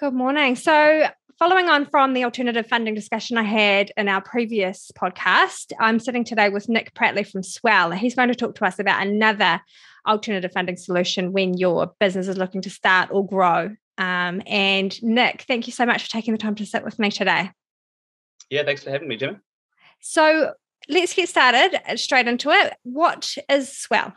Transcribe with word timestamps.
Good 0.00 0.14
morning. 0.14 0.56
So, 0.56 1.08
following 1.38 1.68
on 1.68 1.84
from 1.84 2.14
the 2.14 2.24
alternative 2.24 2.66
funding 2.66 2.94
discussion 2.94 3.36
I 3.36 3.42
had 3.42 3.92
in 3.98 4.08
our 4.08 4.22
previous 4.22 4.90
podcast, 4.98 5.72
I'm 5.78 6.00
sitting 6.00 6.24
today 6.24 6.48
with 6.48 6.70
Nick 6.70 6.94
Prattley 6.94 7.30
from 7.30 7.42
Swell. 7.42 7.90
He's 7.90 8.14
going 8.14 8.30
to 8.30 8.34
talk 8.34 8.54
to 8.54 8.64
us 8.64 8.78
about 8.78 9.06
another 9.06 9.60
alternative 10.08 10.52
funding 10.52 10.78
solution 10.78 11.34
when 11.34 11.52
your 11.58 11.92
business 12.00 12.28
is 12.28 12.38
looking 12.38 12.62
to 12.62 12.70
start 12.70 13.10
or 13.12 13.26
grow. 13.26 13.76
Um, 13.98 14.40
and 14.46 15.02
Nick, 15.02 15.42
thank 15.42 15.66
you 15.66 15.72
so 15.74 15.84
much 15.84 16.04
for 16.04 16.08
taking 16.08 16.32
the 16.32 16.38
time 16.38 16.54
to 16.54 16.64
sit 16.64 16.82
with 16.82 16.98
me 16.98 17.10
today. 17.10 17.50
Yeah, 18.48 18.62
thanks 18.62 18.82
for 18.82 18.88
having 18.88 19.06
me, 19.06 19.18
Gemma. 19.18 19.38
So 20.00 20.54
let's 20.88 21.12
get 21.12 21.28
started 21.28 21.78
straight 21.96 22.26
into 22.26 22.48
it. 22.48 22.72
What 22.84 23.36
is 23.50 23.76
Swell? 23.76 24.14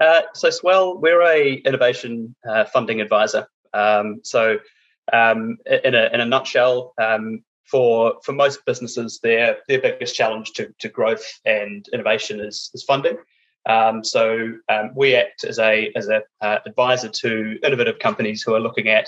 Uh, 0.00 0.20
so 0.32 0.50
Swell, 0.50 0.96
we're 0.96 1.22
a 1.22 1.54
innovation 1.54 2.36
uh, 2.48 2.66
funding 2.66 3.00
advisor. 3.00 3.48
Um, 3.74 4.20
so 4.22 4.58
um, 5.12 5.58
in, 5.66 5.94
a, 5.94 6.10
in 6.14 6.20
a 6.20 6.26
nutshell, 6.26 6.94
um, 6.98 7.44
for 7.64 8.16
for 8.22 8.32
most 8.32 8.64
businesses, 8.66 9.20
their 9.20 9.58
their 9.68 9.80
biggest 9.80 10.14
challenge 10.14 10.52
to, 10.52 10.72
to 10.78 10.88
growth 10.88 11.24
and 11.44 11.86
innovation 11.92 12.40
is, 12.40 12.70
is 12.74 12.82
funding. 12.82 13.16
Um, 13.66 14.04
so 14.04 14.52
um, 14.68 14.90
we 14.94 15.14
act 15.14 15.44
as 15.44 15.58
a 15.58 15.90
as 15.96 16.08
a 16.08 16.22
uh, 16.40 16.58
advisor 16.66 17.08
to 17.08 17.58
innovative 17.64 17.98
companies 17.98 18.42
who 18.42 18.54
are 18.54 18.60
looking 18.60 18.88
at 18.88 19.06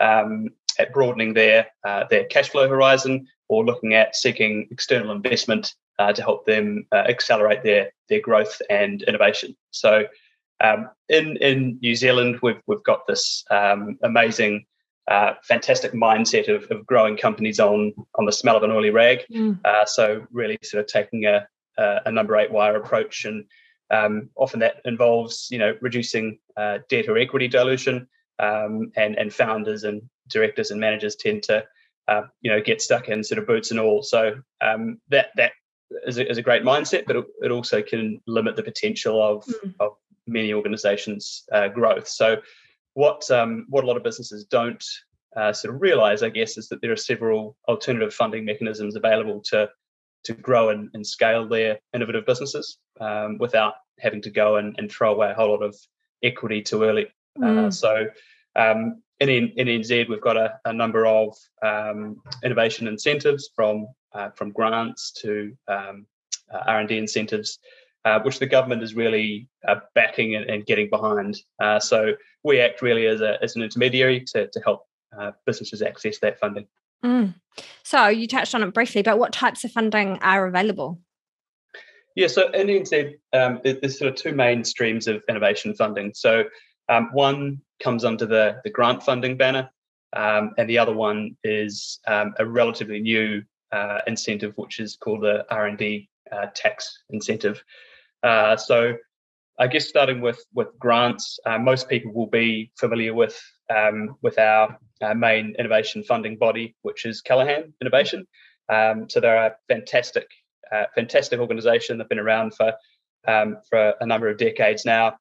um, 0.00 0.48
at 0.78 0.92
broadening 0.92 1.34
their 1.34 1.68
uh, 1.84 2.04
their 2.10 2.24
cash 2.24 2.48
flow 2.48 2.68
horizon 2.68 3.26
or 3.48 3.64
looking 3.64 3.94
at 3.94 4.16
seeking 4.16 4.66
external 4.70 5.12
investment 5.12 5.74
uh, 5.98 6.12
to 6.12 6.22
help 6.22 6.44
them 6.46 6.86
uh, 6.92 7.04
accelerate 7.08 7.62
their 7.62 7.92
their 8.08 8.20
growth 8.20 8.60
and 8.68 9.02
innovation. 9.02 9.56
So 9.70 10.04
um, 10.62 10.88
in 11.08 11.36
in 11.38 11.78
New 11.82 11.94
Zealand, 11.94 12.38
we've 12.42 12.60
we've 12.66 12.84
got 12.84 13.06
this 13.06 13.44
um, 13.50 13.98
amazing. 14.02 14.66
Uh, 15.10 15.34
fantastic 15.42 15.92
mindset 15.92 16.48
of, 16.48 16.62
of 16.70 16.86
growing 16.86 17.16
companies 17.16 17.58
on 17.58 17.92
on 18.14 18.24
the 18.24 18.30
smell 18.30 18.56
of 18.56 18.62
an 18.62 18.70
oily 18.70 18.90
rag. 18.90 19.18
Mm. 19.32 19.58
Uh, 19.64 19.84
so 19.84 20.24
really, 20.30 20.56
sort 20.62 20.80
of 20.80 20.86
taking 20.86 21.26
a, 21.26 21.44
a, 21.76 22.02
a 22.06 22.12
number 22.12 22.36
eight 22.36 22.52
wire 22.52 22.76
approach 22.76 23.24
and 23.24 23.44
um, 23.92 24.30
often 24.36 24.60
that 24.60 24.76
involves, 24.84 25.48
you 25.50 25.58
know, 25.58 25.76
reducing 25.80 26.38
uh, 26.56 26.78
debt 26.88 27.08
or 27.08 27.18
equity 27.18 27.46
dilution, 27.46 28.08
um, 28.38 28.90
and 28.96 29.16
and 29.16 29.32
founders 29.32 29.84
and 29.84 30.02
directors 30.28 30.70
and 30.70 30.80
managers 30.80 31.14
tend 31.14 31.42
to, 31.44 31.64
uh, 32.08 32.22
you 32.40 32.50
know, 32.50 32.60
get 32.60 32.80
stuck 32.80 33.08
in 33.08 33.22
sort 33.22 33.38
of 33.38 33.46
boots 33.46 33.70
and 33.70 33.78
all. 33.78 34.02
So 34.02 34.36
um, 34.62 34.98
that 35.10 35.28
that 35.36 35.52
is 36.06 36.16
a, 36.16 36.28
is 36.28 36.38
a, 36.38 36.42
great 36.42 36.62
mindset, 36.62 37.04
but 37.06 37.16
it, 37.16 37.24
it, 37.42 37.50
also 37.50 37.82
can 37.82 38.18
limit 38.26 38.56
the 38.56 38.62
potential 38.62 39.22
of 39.22 39.44
mm. 39.44 39.74
of 39.78 39.92
many 40.26 40.52
organisations' 40.52 41.44
uh, 41.52 41.68
growth. 41.68 42.08
So 42.08 42.36
what 42.94 43.30
um, 43.30 43.66
what 43.68 43.84
a 43.84 43.86
lot 43.86 43.96
of 43.96 44.02
businesses 44.02 44.44
don't 44.44 44.84
uh, 45.36 45.52
sort 45.52 45.74
of 45.74 45.80
realize, 45.80 46.22
I 46.22 46.28
guess, 46.28 46.58
is 46.58 46.68
that 46.68 46.80
there 46.82 46.92
are 46.92 46.96
several 46.96 47.56
alternative 47.68 48.14
funding 48.14 48.44
mechanisms 48.44 48.96
available 48.96 49.40
to 49.46 49.68
to 50.24 50.34
grow 50.34 50.68
and, 50.68 50.88
and 50.94 51.06
scale 51.06 51.48
their 51.48 51.78
innovative 51.94 52.26
businesses 52.26 52.78
um, 53.00 53.38
without 53.38 53.74
having 53.98 54.22
to 54.22 54.30
go 54.30 54.56
and, 54.56 54.76
and, 54.78 54.90
throw 54.90 55.12
away 55.12 55.30
a 55.30 55.34
whole 55.34 55.50
lot 55.50 55.62
of 55.62 55.76
equity 56.22 56.62
too 56.62 56.84
early. 56.84 57.08
Uh, 57.42 57.46
mm. 57.46 57.66
Uh, 57.66 57.70
so 57.72 58.06
um, 58.54 59.02
in, 59.18 59.52
in 59.56 59.66
NZ, 59.66 60.08
we've 60.08 60.20
got 60.20 60.36
a, 60.36 60.60
a 60.64 60.72
number 60.72 61.06
of 61.06 61.36
um, 61.62 62.22
innovation 62.44 62.86
incentives 62.86 63.50
from 63.54 63.88
uh, 64.14 64.30
from 64.30 64.50
grants 64.50 65.10
to 65.12 65.56
um, 65.68 66.06
uh, 66.52 66.58
R&D 66.66 66.98
incentives, 66.98 67.58
uh, 68.04 68.20
which 68.20 68.38
the 68.38 68.46
government 68.46 68.82
is 68.82 68.94
really 68.94 69.48
uh, 69.66 69.76
backing 69.94 70.34
and, 70.34 70.48
and, 70.50 70.66
getting 70.66 70.90
behind. 70.90 71.36
so 71.80 72.12
we 72.42 72.60
act 72.60 72.82
really 72.82 73.06
as, 73.06 73.20
a, 73.20 73.38
as 73.42 73.56
an 73.56 73.62
intermediary 73.62 74.20
to, 74.20 74.48
to 74.48 74.60
help 74.60 74.86
businesses 75.46 75.82
access 75.82 76.18
that 76.18 76.38
funding. 76.38 76.66
Mm. 77.04 77.34
So 77.82 78.08
you 78.08 78.26
touched 78.26 78.54
on 78.54 78.62
it 78.62 78.72
briefly, 78.72 79.02
but 79.02 79.18
what 79.18 79.32
types 79.32 79.64
of 79.64 79.72
funding 79.72 80.18
are 80.22 80.46
available? 80.46 81.00
Yeah, 82.14 82.26
so 82.26 82.50
in 82.50 82.66
NZ, 82.66 83.14
um, 83.32 83.60
there's 83.64 83.98
sort 83.98 84.10
of 84.10 84.16
two 84.16 84.32
main 84.32 84.64
streams 84.64 85.06
of 85.08 85.22
innovation 85.28 85.74
funding. 85.74 86.12
So 86.14 86.44
um, 86.88 87.10
one 87.12 87.60
comes 87.82 88.04
under 88.04 88.26
the, 88.26 88.60
the 88.64 88.70
grant 88.70 89.02
funding 89.02 89.36
banner, 89.36 89.70
um, 90.14 90.52
and 90.58 90.68
the 90.68 90.78
other 90.78 90.92
one 90.92 91.36
is 91.42 92.00
um, 92.06 92.34
a 92.38 92.46
relatively 92.46 93.00
new 93.00 93.42
uh, 93.72 94.00
incentive, 94.06 94.52
which 94.56 94.78
is 94.78 94.96
called 94.96 95.22
the 95.22 95.46
R&D 95.50 96.08
uh, 96.30 96.46
tax 96.54 97.02
incentive. 97.10 97.62
Uh, 98.22 98.56
so 98.56 98.96
I 99.58 99.66
guess 99.66 99.88
starting 99.88 100.20
with 100.20 100.44
with 100.54 100.68
grants, 100.78 101.38
uh, 101.44 101.58
most 101.58 101.88
people 101.88 102.12
will 102.12 102.26
be 102.26 102.72
familiar 102.78 103.14
with 103.14 103.40
um, 103.74 104.16
with 104.22 104.38
our, 104.38 104.78
our, 105.02 105.14
main 105.14 105.54
innovation 105.58 106.02
funding 106.02 106.36
body, 106.36 106.74
which 106.82 107.04
is 107.04 107.20
Callaghan 107.20 107.72
Innovation. 107.80 108.26
Um, 108.68 109.08
so 109.08 109.20
they're 109.20 109.46
a 109.46 109.56
fantastic, 109.68 110.26
uh, 110.72 110.84
fantastic 110.94 111.38
organisation. 111.38 111.98
They've 111.98 112.08
been 112.08 112.18
around 112.18 112.54
for 112.54 112.72
um, 113.26 113.58
for 113.68 113.94
a 114.00 114.06
number 114.06 114.28
of 114.28 114.38
decades 114.38 114.84
now, 114.84 115.16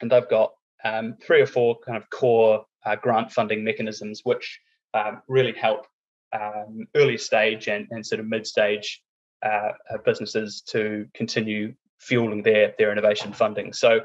and 0.00 0.10
they've 0.10 0.28
got 0.28 0.52
um, 0.84 1.16
three 1.22 1.40
or 1.40 1.46
four 1.46 1.78
kind 1.84 1.96
of 1.96 2.08
core 2.10 2.64
uh, 2.84 2.96
grant 2.96 3.32
funding 3.32 3.64
mechanisms, 3.64 4.20
which 4.24 4.60
um, 4.94 5.22
really 5.28 5.52
help 5.52 5.86
um, 6.32 6.86
early 6.94 7.18
stage 7.18 7.68
and, 7.68 7.88
and 7.90 8.06
sort 8.06 8.20
of 8.20 8.26
mid 8.26 8.46
stage 8.46 9.02
uh, 9.44 9.72
businesses 10.04 10.62
to 10.68 11.06
continue 11.14 11.74
fueling 11.98 12.42
their 12.42 12.74
their 12.78 12.92
innovation 12.92 13.32
funding. 13.32 13.72
So 13.72 14.00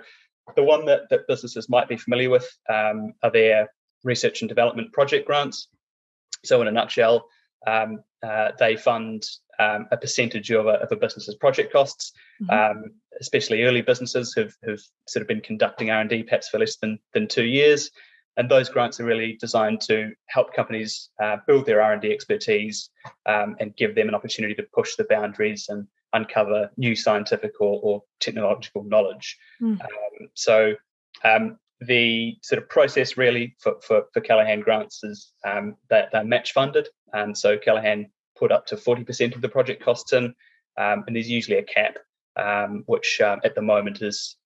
the 0.56 0.64
one 0.64 0.86
that, 0.86 1.10
that 1.10 1.28
businesses 1.28 1.70
might 1.70 1.88
be 1.88 1.98
familiar 1.98 2.30
with 2.30 2.48
um, 2.70 3.14
are 3.24 3.32
their 3.32 3.70
research 4.04 4.42
and 4.42 4.50
development 4.50 4.92
project 4.94 5.28
grants. 5.28 5.68
So, 6.44 6.62
in 6.62 6.68
a 6.68 6.72
nutshell, 6.72 7.28
um, 7.68 8.04
uh, 8.24 8.50
they 8.58 8.76
fund 8.76 9.24
um, 9.60 9.88
a 9.92 9.98
percentage 9.98 10.50
of 10.52 10.66
a, 10.66 10.82
of 10.82 10.92
a, 10.92 10.96
business's 10.96 11.36
project 11.36 11.72
costs, 11.72 12.12
mm-hmm. 12.42 12.80
Um, 12.82 12.92
especially 13.20 13.64
early 13.64 13.82
businesses 13.82 14.34
who've, 14.34 14.56
who've 14.64 14.84
sort 15.08 15.22
of 15.22 15.28
been 15.28 15.42
conducting 15.42 15.92
R&D 15.92 16.24
perhaps 16.24 16.50
for 16.50 16.58
less 16.58 16.78
than, 16.78 16.98
than 17.14 17.28
two 17.28 17.46
years. 17.46 17.92
And 18.38 18.50
those 18.50 18.70
grants 18.70 19.00
are 19.00 19.06
really 19.06 19.38
designed 19.40 19.82
to 19.82 20.14
help 20.28 20.54
companies 20.54 21.10
uh, 21.22 21.38
build 21.46 21.66
their 21.66 21.82
R&D 21.82 22.12
expertise 22.12 22.90
um, 23.28 23.56
and 23.60 23.76
give 23.76 23.94
them 23.94 24.08
an 24.08 24.16
opportunity 24.16 24.56
to 24.56 24.64
push 24.74 24.96
the 24.96 25.04
boundaries 25.04 25.68
and 25.70 25.86
uncover 26.14 26.70
new 26.78 26.96
scientific 26.96 27.60
or, 27.60 27.80
or 27.82 28.04
technological 28.20 28.84
knowledge. 28.84 29.38
Mm. 29.62 29.82
Um, 29.82 30.30
so 30.34 30.74
um, 31.24 31.58
the 31.80 32.38
sort 32.42 32.62
of 32.62 32.70
process 32.70 33.18
really 33.18 33.56
for, 33.60 33.76
for, 33.82 34.04
for 34.14 34.22
Callaghan 34.22 34.62
grants 34.62 35.04
is 35.04 35.34
um, 35.46 35.76
that 35.90 36.10
they're 36.12 36.24
match 36.24 36.54
funded. 36.54 36.88
And 37.14 37.38
so 37.38 37.58
Callaghan 37.58 38.12
put 38.38 38.52
up 38.52 38.66
to 38.68 38.76
40% 38.76 39.36
of 39.36 39.42
the 39.42 39.50
project 39.50 39.84
costs 39.84 40.14
in, 40.14 40.34
um, 40.78 41.04
and 41.08 41.16
there's 41.16 41.30
usually 41.30 41.58
a 41.58 41.64
cap, 41.64 41.98
um, 42.38 42.84
which 42.86 43.20
um, 43.22 43.40
at 43.44 43.56
the 43.56 43.62
moment 43.62 44.02
is 44.02 44.38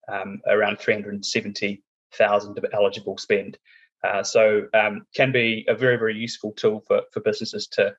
around 0.47 0.79
370,000 0.79 2.57
of 2.57 2.65
eligible 2.73 3.17
spend. 3.17 3.57
Uh, 4.03 4.21
so 4.21 4.67
can 5.15 5.31
be 5.31 5.65
a 5.67 5.75
very, 5.75 5.97
very 5.97 6.15
useful 6.15 6.51
tool 6.53 6.83
for, 6.87 7.01
for 7.11 7.21
businesses 7.21 7.67
to 7.67 7.95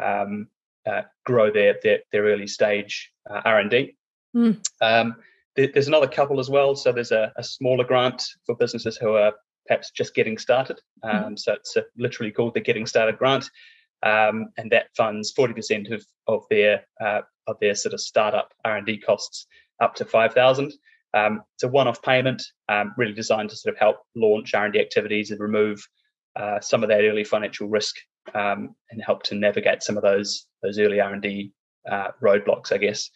um, 0.00 0.48
uh, 0.86 1.02
grow 1.24 1.50
their, 1.50 1.76
their, 1.82 2.00
their 2.12 2.24
early 2.24 2.46
stage 2.46 3.10
uh, 3.28 3.40
R&D. 3.44 3.96
Mm. 4.34 4.64
Um, 4.80 5.16
there's 5.56 5.88
another 5.88 6.06
couple 6.06 6.40
as 6.40 6.48
well. 6.48 6.74
So 6.74 6.92
there's 6.92 7.12
a, 7.12 7.32
a, 7.36 7.42
smaller 7.42 7.84
grant 7.84 8.22
for 8.46 8.54
businesses 8.54 8.96
who 8.96 9.14
are 9.14 9.32
perhaps 9.66 9.90
just 9.90 10.14
getting 10.14 10.38
started. 10.38 10.80
Hmm. 11.02 11.10
Um, 11.10 11.34
mm. 11.34 11.38
So 11.38 11.54
it's 11.54 11.76
literally 11.96 12.32
called 12.32 12.54
the 12.54 12.60
Getting 12.60 12.86
Started 12.86 13.18
Grant, 13.18 13.50
um, 14.02 14.48
and 14.56 14.70
that 14.70 14.86
funds 14.96 15.34
40% 15.36 15.92
of 15.92 16.04
of 16.26 16.44
their 16.50 16.86
uh, 17.00 17.20
of 17.46 17.58
their 17.60 17.74
sort 17.74 17.94
of 17.94 18.00
startup 18.00 18.52
R&D 18.64 18.98
costs 18.98 19.46
up 19.80 19.94
to 19.96 20.04
5,000. 20.04 20.72
Um, 21.12 21.42
it's 21.54 21.64
a 21.64 21.68
one-off 21.68 22.02
payment, 22.02 22.42
um, 22.68 22.94
really 22.96 23.12
designed 23.12 23.50
to 23.50 23.56
sort 23.56 23.74
of 23.74 23.78
help 23.78 23.96
launch 24.14 24.54
R&D 24.54 24.78
activities 24.78 25.30
and 25.30 25.40
remove 25.40 25.84
uh, 26.36 26.60
some 26.60 26.82
of 26.82 26.88
that 26.90 27.02
early 27.02 27.24
financial 27.24 27.68
risk 27.68 27.96
um, 28.34 28.74
and 28.90 29.02
help 29.02 29.22
to 29.24 29.34
navigate 29.34 29.82
some 29.82 29.96
of 29.96 30.02
those 30.02 30.46
those 30.62 30.78
early 30.78 31.00
R 31.00 31.12
and 31.12 31.22
D 31.22 31.52
uh, 31.90 32.08
roadblocks, 32.22 32.72
I 32.72 32.78
guess. 32.78 33.10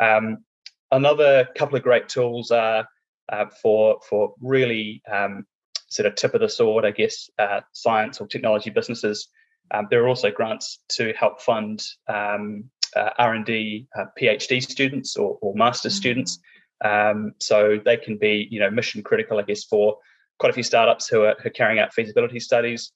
Um, 0.00 0.44
another 0.90 1.48
couple 1.56 1.76
of 1.76 1.82
great 1.82 2.08
tools 2.08 2.50
are 2.50 2.86
uh, 3.30 3.46
for 3.62 4.00
for 4.08 4.34
really 4.40 5.02
um, 5.10 5.46
sort 5.88 6.06
of 6.06 6.14
tip 6.14 6.34
of 6.34 6.40
the 6.40 6.48
sword, 6.48 6.84
I 6.84 6.90
guess, 6.90 7.28
uh, 7.38 7.60
science 7.72 8.20
or 8.20 8.26
technology 8.26 8.70
businesses. 8.70 9.28
Um, 9.72 9.86
there 9.90 10.02
are 10.02 10.08
also 10.08 10.30
grants 10.30 10.80
to 10.90 11.12
help 11.12 11.40
fund 11.40 11.82
um, 12.08 12.64
uh, 12.96 13.10
R 13.18 13.34
and 13.34 13.44
D 13.44 13.86
uh, 13.98 14.06
PhD 14.20 14.62
students 14.62 15.16
or, 15.16 15.38
or 15.40 15.54
master's 15.54 15.92
mm-hmm. 15.92 16.00
students. 16.00 16.38
Um, 16.82 17.34
so 17.40 17.78
they 17.84 17.96
can 17.96 18.16
be, 18.16 18.48
you 18.50 18.58
know, 18.58 18.70
mission 18.70 19.02
critical, 19.02 19.38
I 19.38 19.42
guess, 19.42 19.64
for 19.64 19.98
quite 20.38 20.50
a 20.50 20.54
few 20.54 20.62
startups 20.62 21.08
who 21.08 21.22
are, 21.22 21.36
who 21.40 21.48
are 21.48 21.52
carrying 21.52 21.78
out 21.78 21.92
feasibility 21.92 22.40
studies 22.40 22.92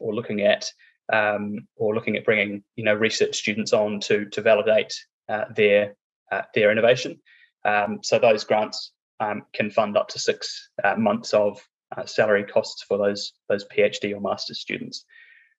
or 0.00 0.14
looking 0.14 0.40
at 0.42 0.70
um, 1.12 1.66
or 1.76 1.94
looking 1.94 2.16
at 2.16 2.24
bringing 2.24 2.62
you 2.76 2.84
know 2.84 2.94
research 2.94 3.36
students 3.36 3.72
on 3.72 4.00
to 4.00 4.26
to 4.26 4.40
validate 4.40 4.94
uh, 5.28 5.44
their 5.54 5.96
uh, 6.32 6.42
their 6.54 6.70
innovation. 6.70 7.20
Um, 7.64 8.00
so 8.02 8.18
those 8.18 8.44
grants 8.44 8.92
um, 9.20 9.42
can 9.52 9.70
fund 9.70 9.96
up 9.96 10.08
to 10.08 10.18
six 10.18 10.70
uh, 10.82 10.96
months 10.96 11.34
of 11.34 11.60
uh, 11.96 12.06
salary 12.06 12.44
costs 12.44 12.82
for 12.82 12.98
those 12.98 13.32
those 13.48 13.66
PhD 13.66 14.14
or 14.14 14.20
master's 14.20 14.60
students. 14.60 15.04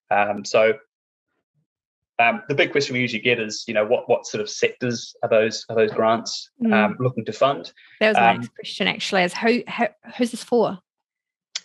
Um, 0.09 0.43
so 0.43 0.73
um, 2.19 2.43
the 2.47 2.55
big 2.55 2.71
question 2.71 2.93
we 2.93 2.99
usually 2.99 3.21
get 3.21 3.39
is, 3.39 3.63
you 3.67 3.73
know, 3.73 3.85
what 3.85 4.07
what 4.07 4.25
sort 4.25 4.41
of 4.41 4.49
sectors 4.49 5.15
are 5.23 5.29
those 5.29 5.65
are 5.69 5.75
those 5.75 5.91
grants 5.91 6.49
mm. 6.61 6.73
um, 6.73 6.97
looking 6.99 7.25
to 7.25 7.33
fund? 7.33 7.71
That 7.99 8.09
was 8.09 8.17
my 8.17 8.33
next 8.33 8.55
question, 8.55 8.87
actually. 8.87 9.23
Is 9.23 9.33
who, 9.33 9.63
who 9.77 9.87
who's 10.17 10.31
this 10.31 10.43
for? 10.43 10.79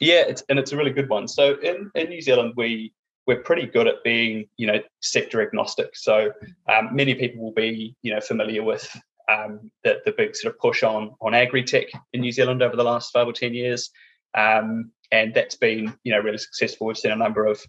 Yeah, 0.00 0.24
it's, 0.28 0.42
and 0.48 0.58
it's 0.58 0.72
a 0.72 0.76
really 0.76 0.92
good 0.92 1.08
one. 1.08 1.28
So 1.28 1.56
in 1.60 1.90
in 1.94 2.08
New 2.08 2.20
Zealand, 2.20 2.54
we 2.56 2.92
we're 3.26 3.42
pretty 3.42 3.66
good 3.66 3.88
at 3.88 4.04
being, 4.04 4.48
you 4.56 4.66
know, 4.66 4.80
sector 5.00 5.42
agnostic. 5.42 5.96
So 5.96 6.32
um, 6.72 6.94
many 6.94 7.14
people 7.14 7.42
will 7.42 7.52
be, 7.52 7.96
you 8.02 8.14
know, 8.14 8.20
familiar 8.20 8.62
with 8.62 8.88
um, 9.28 9.70
the 9.84 10.00
the 10.04 10.12
big 10.12 10.36
sort 10.36 10.54
of 10.54 10.60
push 10.60 10.82
on 10.82 11.14
on 11.20 11.34
agri 11.34 11.64
tech 11.64 11.86
in 12.12 12.20
New 12.20 12.32
Zealand 12.32 12.62
over 12.62 12.76
the 12.76 12.84
last 12.84 13.12
five 13.12 13.26
or 13.26 13.32
ten 13.32 13.54
years, 13.54 13.90
um, 14.34 14.90
and 15.10 15.34
that's 15.34 15.56
been, 15.56 15.94
you 16.04 16.12
know, 16.12 16.20
really 16.20 16.38
successful. 16.38 16.86
We've 16.86 16.98
seen 16.98 17.12
a 17.12 17.16
number 17.16 17.46
of 17.46 17.60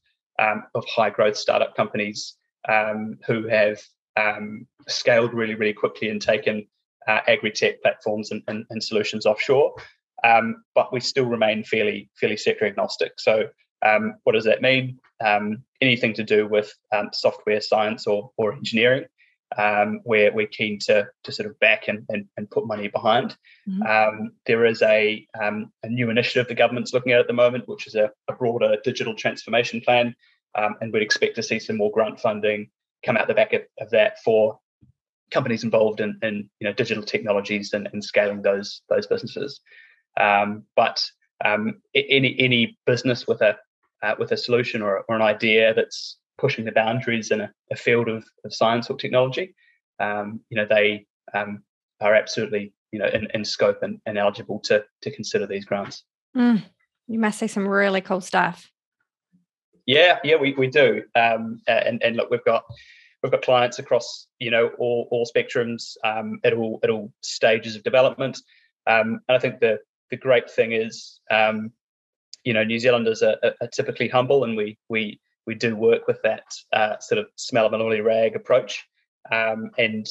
of 0.75 0.85
high 0.87 1.09
growth 1.09 1.35
startup 1.35 1.75
companies 1.75 2.35
um, 2.69 3.17
who 3.25 3.47
have 3.47 3.79
um, 4.17 4.67
scaled 4.87 5.33
really, 5.33 5.55
really 5.55 5.73
quickly 5.73 6.09
and 6.09 6.21
taken 6.21 6.67
uh, 7.07 7.21
agri-tech 7.27 7.81
platforms 7.81 8.31
and, 8.31 8.43
and, 8.47 8.65
and 8.69 8.83
solutions 8.83 9.25
offshore. 9.25 9.73
Um, 10.23 10.63
but 10.75 10.91
we 10.91 10.99
still 10.99 11.25
remain 11.25 11.63
fairly, 11.63 12.09
fairly 12.19 12.37
sector 12.37 12.65
agnostic. 12.65 13.13
So 13.17 13.49
um, 13.85 14.15
what 14.23 14.33
does 14.33 14.45
that 14.45 14.61
mean? 14.61 14.99
Um, 15.23 15.63
anything 15.81 16.13
to 16.15 16.23
do 16.23 16.47
with 16.47 16.73
um, 16.91 17.09
software 17.13 17.61
science 17.61 18.07
or, 18.07 18.31
or 18.37 18.53
engineering, 18.53 19.05
where 20.03 20.31
we're 20.31 20.47
keen 20.47 20.79
to, 20.79 21.07
to 21.23 21.31
sort 21.31 21.49
of 21.49 21.59
back 21.59 21.87
and, 21.87 22.05
and, 22.09 22.25
and 22.37 22.49
put 22.49 22.67
money 22.67 22.87
behind. 22.87 23.35
Mm-hmm. 23.69 24.27
there 24.45 24.65
is 24.65 24.81
a, 24.81 25.25
a 25.35 25.89
new 25.89 26.09
initiative 26.09 26.47
the 26.47 26.55
government's 26.55 26.93
looking 26.93 27.13
at 27.13 27.19
at 27.19 27.27
the 27.27 27.33
moment, 27.33 27.67
which 27.67 27.87
is 27.87 27.95
a, 27.95 28.11
a 28.27 28.33
broader 28.33 28.77
digital 28.83 29.15
transformation 29.15 29.81
plan 29.81 30.15
um, 30.57 30.75
and 30.81 30.91
we'd 30.91 31.03
expect 31.03 31.35
to 31.35 31.43
see 31.43 31.59
some 31.59 31.77
more 31.77 31.91
grant 31.91 32.19
funding 32.19 32.69
come 33.05 33.15
out 33.15 33.27
the 33.27 33.33
back 33.33 33.53
of, 33.53 33.61
of 33.79 33.89
that 33.91 34.21
for 34.23 34.59
companies 35.31 35.63
involved 35.63 36.01
in, 36.01 36.17
in 36.23 36.49
you 36.59 36.67
know 36.67 36.73
digital 36.73 37.03
technologies 37.03 37.73
and, 37.73 37.87
and 37.93 38.03
scaling 38.03 38.41
those 38.41 38.81
those 38.89 39.07
businesses. 39.07 39.61
Um, 40.19 40.63
but 40.75 41.03
um, 41.43 41.81
any 41.93 42.35
any 42.39 42.77
business 42.85 43.27
with 43.27 43.41
a 43.41 43.57
uh, 44.03 44.15
with 44.19 44.31
a 44.31 44.37
solution 44.37 44.81
or, 44.81 45.03
or 45.07 45.15
an 45.15 45.21
idea 45.21 45.73
that's 45.73 46.17
pushing 46.37 46.65
the 46.65 46.71
boundaries 46.71 47.31
in 47.31 47.41
a, 47.41 47.51
a 47.71 47.75
field 47.75 48.07
of, 48.07 48.23
of 48.45 48.53
science 48.53 48.89
or 48.89 48.97
technology, 48.97 49.55
um, 49.99 50.39
you 50.49 50.57
know 50.57 50.65
they 50.69 51.05
um, 51.33 51.63
are 52.01 52.15
absolutely 52.15 52.73
you 52.91 52.99
know 52.99 53.07
in, 53.07 53.27
in 53.33 53.43
scope 53.43 53.83
and, 53.83 53.99
and, 54.05 54.17
eligible 54.17 54.59
to 54.59 54.83
to 55.01 55.11
consider 55.11 55.45
these 55.45 55.65
grants. 55.65 56.03
Mm, 56.35 56.63
you 57.07 57.19
must 57.19 57.39
see 57.39 57.47
some 57.47 57.67
really 57.67 58.01
cool 58.01 58.21
stuff. 58.21 58.71
Yeah, 59.85 60.19
yeah, 60.23 60.35
we, 60.35 60.53
we 60.53 60.67
do. 60.67 61.03
Um, 61.15 61.61
and 61.67 62.01
and 62.03 62.15
look, 62.15 62.29
we've 62.29 62.43
got 62.43 62.63
we've 63.23 63.31
got 63.31 63.41
clients 63.41 63.79
across 63.79 64.27
you 64.39 64.51
know 64.51 64.71
all 64.79 65.07
all 65.11 65.25
spectrums 65.25 65.95
um, 66.03 66.39
at 66.43 66.53
all 66.53 66.79
at 66.83 66.89
all 66.89 67.11
stages 67.21 67.75
of 67.75 67.83
development. 67.83 68.39
Um, 68.87 69.19
and 69.27 69.35
I 69.35 69.39
think 69.39 69.59
the 69.59 69.79
the 70.09 70.17
great 70.17 70.49
thing 70.49 70.71
is, 70.71 71.19
um, 71.31 71.71
you 72.43 72.53
know, 72.53 72.63
New 72.63 72.79
Zealanders 72.79 73.21
are, 73.21 73.37
are, 73.61 73.67
typically 73.67 74.07
humble, 74.07 74.43
and 74.43 74.55
we 74.55 74.77
we 74.89 75.19
we 75.45 75.55
do 75.55 75.75
work 75.75 76.07
with 76.07 76.21
that 76.23 76.45
uh, 76.73 76.97
sort 76.99 77.19
of 77.19 77.27
smell 77.35 77.65
of 77.65 77.73
an 77.73 77.81
oily 77.81 78.01
rag 78.01 78.35
approach. 78.35 78.85
Um, 79.31 79.71
and 79.77 80.05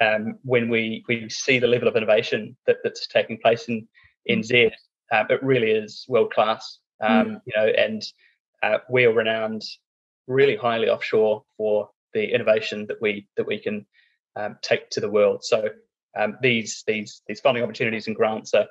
um, 0.00 0.38
when 0.42 0.68
we 0.68 1.04
we 1.08 1.28
see 1.28 1.58
the 1.58 1.66
level 1.66 1.88
of 1.88 1.96
innovation 1.96 2.56
that, 2.66 2.78
that's 2.84 3.06
taking 3.06 3.38
place 3.38 3.68
in 3.68 3.88
NZ, 4.28 4.70
uh, 5.12 5.24
it 5.28 5.42
really 5.42 5.70
is 5.70 6.04
world 6.08 6.32
class. 6.32 6.78
Mm. 7.02 7.40
You 7.46 7.52
know, 7.56 7.66
and 7.66 8.02
uh, 8.62 8.78
we 8.88 9.04
are 9.04 9.12
renowned 9.12 9.62
really 10.28 10.56
highly 10.56 10.88
offshore 10.88 11.42
for 11.56 11.90
the 12.14 12.32
innovation 12.32 12.86
that 12.86 13.00
we 13.00 13.26
that 13.36 13.46
we 13.46 13.58
can 13.58 13.86
um, 14.36 14.56
take 14.62 14.90
to 14.90 15.00
the 15.00 15.10
world. 15.10 15.44
So 15.44 15.68
um, 16.18 16.36
these 16.42 16.84
these 16.86 17.22
these 17.26 17.40
funding 17.40 17.64
opportunities 17.64 18.06
and 18.06 18.16
grants 18.16 18.54
are, 18.54 18.66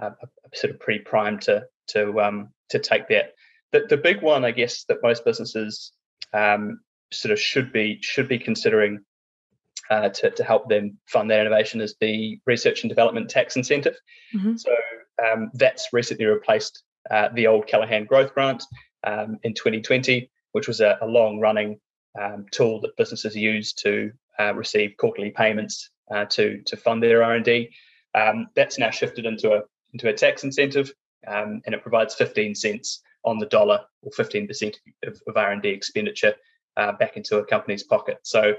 uh, 0.00 0.10
sort 0.54 0.72
of 0.72 0.80
pretty 0.80 1.00
primed 1.00 1.42
to 1.42 1.66
to 1.88 2.20
um, 2.20 2.50
to 2.70 2.78
take 2.78 3.08
that. 3.08 3.32
The, 3.72 3.86
the 3.88 3.96
big 3.96 4.22
one, 4.22 4.44
I 4.44 4.52
guess, 4.52 4.84
that 4.84 5.02
most 5.02 5.24
businesses 5.24 5.92
um, 6.32 6.80
sort 7.12 7.32
of 7.32 7.40
should 7.40 7.72
be 7.72 7.98
should 8.02 8.28
be 8.28 8.38
considering 8.38 9.00
uh, 9.90 10.08
to, 10.08 10.30
to 10.30 10.44
help 10.44 10.68
them 10.68 10.98
fund 11.06 11.30
their 11.30 11.40
innovation 11.40 11.80
is 11.80 11.94
the 12.00 12.40
research 12.46 12.82
and 12.82 12.88
development 12.88 13.30
tax 13.30 13.56
incentive. 13.56 13.96
Mm-hmm. 14.34 14.56
So 14.56 14.74
um, 15.24 15.50
that's 15.54 15.92
recently 15.92 16.26
replaced 16.26 16.82
uh, 17.10 17.28
the 17.34 17.46
old 17.46 17.66
Callaghan 17.66 18.04
Growth 18.04 18.34
Grant, 18.34 18.64
um, 19.04 19.38
in 19.44 19.54
2020, 19.54 20.28
which 20.52 20.68
was 20.68 20.80
a, 20.80 20.98
a 21.00 21.06
long 21.06 21.38
running 21.38 21.78
um, 22.20 22.46
tool 22.50 22.80
that 22.80 22.96
businesses 22.96 23.36
use 23.36 23.72
to 23.74 24.10
uh, 24.38 24.54
receive 24.54 24.96
quarterly 24.98 25.30
payments 25.30 25.90
uh, 26.10 26.24
to 26.26 26.62
to 26.66 26.76
fund 26.76 27.02
their 27.02 27.22
R&D. 27.22 27.70
Um, 28.14 28.48
that's 28.54 28.78
now 28.78 28.90
shifted 28.90 29.26
into 29.26 29.52
a 29.52 29.62
into 29.96 30.08
a 30.08 30.12
tax 30.12 30.44
incentive, 30.44 30.92
um, 31.26 31.62
and 31.64 31.74
it 31.74 31.82
provides 31.82 32.14
15 32.14 32.54
cents 32.54 33.00
on 33.24 33.38
the 33.38 33.46
dollar 33.46 33.80
or 34.02 34.12
15% 34.12 34.74
of, 35.04 35.20
of 35.26 35.36
R&D 35.36 35.68
expenditure 35.68 36.34
uh, 36.76 36.92
back 36.92 37.16
into 37.16 37.38
a 37.38 37.44
company's 37.44 37.82
pocket. 37.82 38.18
So, 38.22 38.54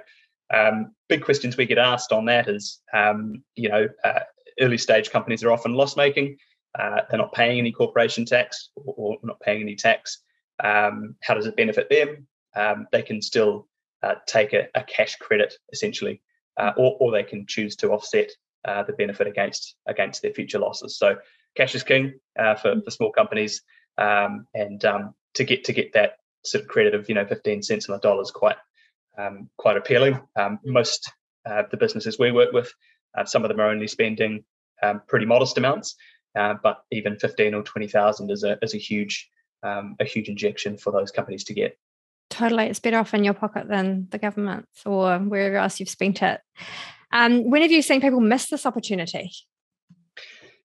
um, 0.54 0.95
big 1.10 1.24
questions 1.24 1.57
we 1.57 1.66
get 1.66 1.78
asked 1.78 2.12
on 2.12 2.25
that 2.25 2.48
is, 2.48 2.81
um, 2.94 3.44
you 3.56 3.69
know, 3.69 3.88
uh, 4.04 4.19
early 4.60 4.78
stage 4.78 5.12
companies 5.12 5.44
are 5.44 5.51
often 5.51 5.74
loss 5.74 5.95
making. 5.95 6.38
Uh, 6.78 7.01
they're 7.10 7.19
not 7.19 7.34
paying 7.34 7.60
any 7.60 7.72
corporation 7.72 8.25
tax 8.25 8.69
or, 8.75 8.94
or 8.98 9.18
not 9.24 9.40
paying 9.42 9.62
any 9.62 9.75
tax. 9.75 10.24
Um, 10.63 11.16
how 11.22 11.33
does 11.36 11.45
it 11.45 11.56
benefit 11.56 11.90
them? 11.90 12.28
Um, 12.56 12.88
they 12.92 13.01
can 13.01 13.22
still 13.22 13.68
uh, 14.01 14.16
take 14.25 14.54
a, 14.54 14.68
a, 14.74 14.83
cash 14.83 15.16
credit 15.18 15.54
essentially, 15.74 16.22
uh, 16.57 16.72
or, 16.78 16.98
or, 17.00 17.12
they 17.12 17.24
can 17.24 17.45
choose 17.45 17.75
to 17.78 17.92
offset 17.92 18.31
uh, 18.68 18.84
the 18.84 18.94
benefit 18.94 19.28
against 19.28 19.75
against 19.86 20.22
their 20.22 20.34
future 20.34 20.60
losses. 20.60 20.98
So 20.98 21.16
cash 21.56 21.74
is 21.74 21.84
king 21.84 22.19
uh, 22.38 22.56
for, 22.56 22.80
for 22.84 22.92
small 22.92 23.12
companies, 23.12 23.62
um, 23.98 24.46
and 24.54 24.84
um, 24.86 25.14
to 25.36 25.44
get 25.44 25.64
to 25.66 25.74
get 25.74 25.94
that 25.94 26.18
sort 26.44 26.64
of 26.64 26.69
credit 26.69 26.94
of 26.94 27.08
you 27.10 27.16
know 27.16 27.25
15 27.25 27.64
cents 27.64 27.90
on 27.90 27.96
the 27.96 28.00
dollar 28.00 28.22
is 28.22 28.31
quite 28.31 28.58
um, 29.18 29.50
quite 29.58 29.78
appealing. 29.78 30.19
Um, 30.36 30.60
most 30.66 31.12
uh, 31.46 31.64
the 31.72 31.78
businesses 31.78 32.19
we 32.19 32.31
work 32.31 32.52
with, 32.52 32.72
uh, 33.18 33.25
some 33.25 33.44
of 33.44 33.50
them 33.50 33.60
are 33.60 33.69
only 33.69 33.88
spending 33.88 34.44
pretty 35.08 35.25
modest 35.25 35.58
amounts, 35.58 35.96
but 36.36 36.83
even 36.92 37.18
15 37.18 37.54
or 37.54 37.64
20 37.64 37.88
thousand 37.88 38.31
is 38.31 38.44
a 38.44 38.57
is 38.62 38.76
a 38.76 38.78
huge 38.78 39.30
um, 39.64 39.95
a 40.00 40.06
huge 40.06 40.30
injection 40.30 40.78
for 40.78 40.92
those 40.92 41.12
companies 41.12 41.45
to 41.45 41.54
get. 41.54 41.78
Totally, 42.30 42.66
it's 42.66 42.81
better 42.81 42.97
off 42.97 43.14
in 43.14 43.24
your 43.24 43.33
pocket 43.33 43.69
than 43.69 44.07
the 44.12 44.18
government's 44.18 44.86
or 44.86 45.18
wherever 45.19 45.56
else 45.56 45.80
you've 45.80 45.90
spent 45.90 46.21
it. 46.21 46.42
Um, 47.11 47.49
when 47.49 47.61
have 47.61 47.71
you 47.71 47.81
seen 47.81 48.02
people 48.02 48.19
miss 48.19 48.49
this 48.49 48.66
opportunity? 48.66 49.31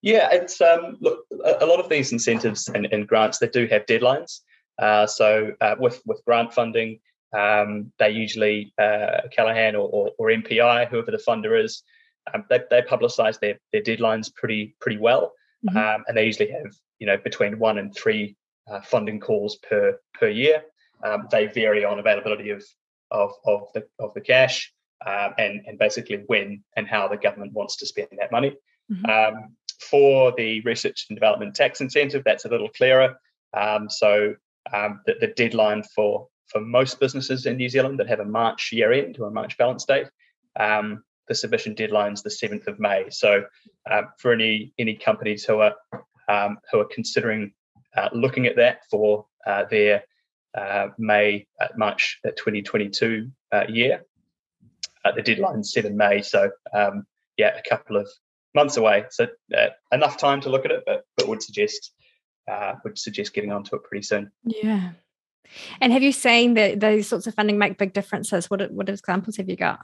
Yeah, 0.03 0.29
it's 0.33 0.61
um, 0.61 0.97
look 1.01 1.21
a, 1.45 1.65
lot 1.65 1.79
of 1.79 1.89
these 1.89 2.11
incentives 2.11 2.69
and, 2.69 2.87
and 2.87 3.07
grants 3.07 3.39
they 3.39 3.49
do 3.49 3.67
have 3.69 3.87
deadlines. 3.87 4.41
Uh, 4.79 5.07
so 5.07 5.53
uh, 5.61 5.77
with 5.79 6.03
with 6.07 6.25
grant 6.25 6.53
funding, 6.53 6.99
um, 7.37 7.93
they 8.01 8.11
usually 8.11 8.75
uh, 8.79 9.23
Callaghan 9.35 9.77
or, 9.77 9.89
or, 9.89 10.11
or, 10.19 10.29
MPI, 10.29 10.89
whoever 10.89 11.13
the 11.13 11.23
funder 11.27 11.63
is, 11.63 11.83
um, 12.35 12.45
they, 12.51 12.61
they 12.69 12.83
publicise 12.83 13.39
their 13.39 13.59
their 13.73 13.83
deadlines 13.83 14.35
pretty 14.35 14.75
pretty 14.81 14.99
well, 14.99 15.33
mm-hmm. 15.65 15.77
um, 15.77 16.05
and 16.09 16.17
they 16.17 16.27
usually 16.27 16.51
have 16.51 16.75
you 16.99 17.07
know 17.07 17.17
between 17.17 17.61
one 17.61 17.79
and 17.79 17.95
three 17.95 18.37
uh, 18.69 18.81
funding 18.81 19.21
calls 19.21 19.57
per 19.69 19.97
per 20.15 20.29
year. 20.29 20.65
Um, 21.05 21.29
they 21.31 21.47
vary 21.47 21.85
on 21.85 22.01
availability 22.01 22.51
of 22.51 22.65
of 23.13 23.33
of 23.47 23.69
the 23.73 23.87
of 24.01 24.13
the 24.15 24.21
cash 24.21 24.73
um, 25.07 25.35
and 25.39 25.63
and 25.67 25.79
basically 25.79 26.23
when 26.27 26.63
and 26.77 26.87
how 26.87 27.09
the 27.09 27.17
government 27.17 27.53
wants 27.53 27.77
to 27.77 27.87
spend 27.87 28.09
that 28.19 28.33
money. 28.33 28.57
Mm-hmm. 28.91 29.37
Um, 29.37 29.57
for 29.81 30.33
the 30.37 30.61
research 30.61 31.07
and 31.09 31.17
development 31.17 31.55
tax 31.55 31.81
incentive, 31.81 32.23
that's 32.25 32.45
a 32.45 32.49
little 32.49 32.69
clearer. 32.69 33.17
Um, 33.55 33.91
so 33.91 34.35
um, 34.73 35.01
the, 35.07 35.15
the 35.21 35.29
deadline 35.29 35.83
for 35.95 36.29
for 36.47 36.61
most 36.61 37.01
businesses 37.01 37.47
in 37.47 37.57
New 37.57 37.69
Zealand 37.69 37.99
that 37.99 38.09
have 38.09 38.21
a 38.21 38.25
March 38.25 38.71
year 38.73 38.93
end 38.93 39.19
or 39.19 39.29
a 39.29 39.33
March 39.33 39.57
balance 39.57 39.85
date, 39.85 40.09
um, 40.59 41.03
the 41.29 41.35
submission 41.35 41.75
deadline 41.75 42.13
is 42.13 42.23
the 42.23 42.31
7th 42.31 42.67
of 42.67 42.79
May. 42.79 43.07
So 43.11 43.45
uh, 43.91 44.03
for 44.19 44.33
any 44.33 44.73
any 44.79 44.95
companies 44.95 45.45
who 45.45 45.61
are 45.61 45.75
um, 46.29 46.59
who 46.71 46.81
are 46.81 46.89
considering 46.93 47.53
uh, 47.97 48.09
looking 48.13 48.47
at 48.47 48.57
that 48.57 48.81
for 48.91 49.27
uh, 49.47 49.65
their 49.71 50.05
uh, 50.55 50.89
May, 50.99 51.47
March 51.77 52.19
2022 52.25 53.31
year. 53.69 54.03
The 55.05 55.23
deadline 55.23 55.65
7 55.65 55.97
May, 55.97 56.23
so 56.23 56.51
um, 56.75 57.07
yeah, 57.37 57.57
a 57.57 57.69
couple 57.69 57.97
of 57.97 58.09
months 58.55 58.77
away. 58.77 59.05
So 59.11 59.29
enough 59.93 60.17
time 60.17 60.41
to 60.43 60.51
look 60.51 60.65
at 60.65 60.71
it, 60.71 60.83
but 60.87 61.05
but 61.17 61.29
would 61.29 61.43
suggest 61.43 61.93
would 62.85 62.99
suggest 62.99 63.35
getting 63.35 63.53
onto 63.53 63.77
it 63.77 63.85
pretty 63.85 64.03
soon. 64.03 64.31
Yeah. 64.45 64.93
And 65.81 65.93
have 65.93 66.03
you 66.03 66.13
seen 66.13 66.55
that 66.55 66.81
those 66.81 67.07
sorts 67.07 67.27
of 67.27 67.35
funding 67.35 67.59
make 67.59 67.79
big 67.79 67.93
differences? 67.93 68.51
What 68.51 68.71
what 68.73 68.89
examples 68.89 69.37
have 69.37 69.49
you 69.49 69.57
got? 69.57 69.81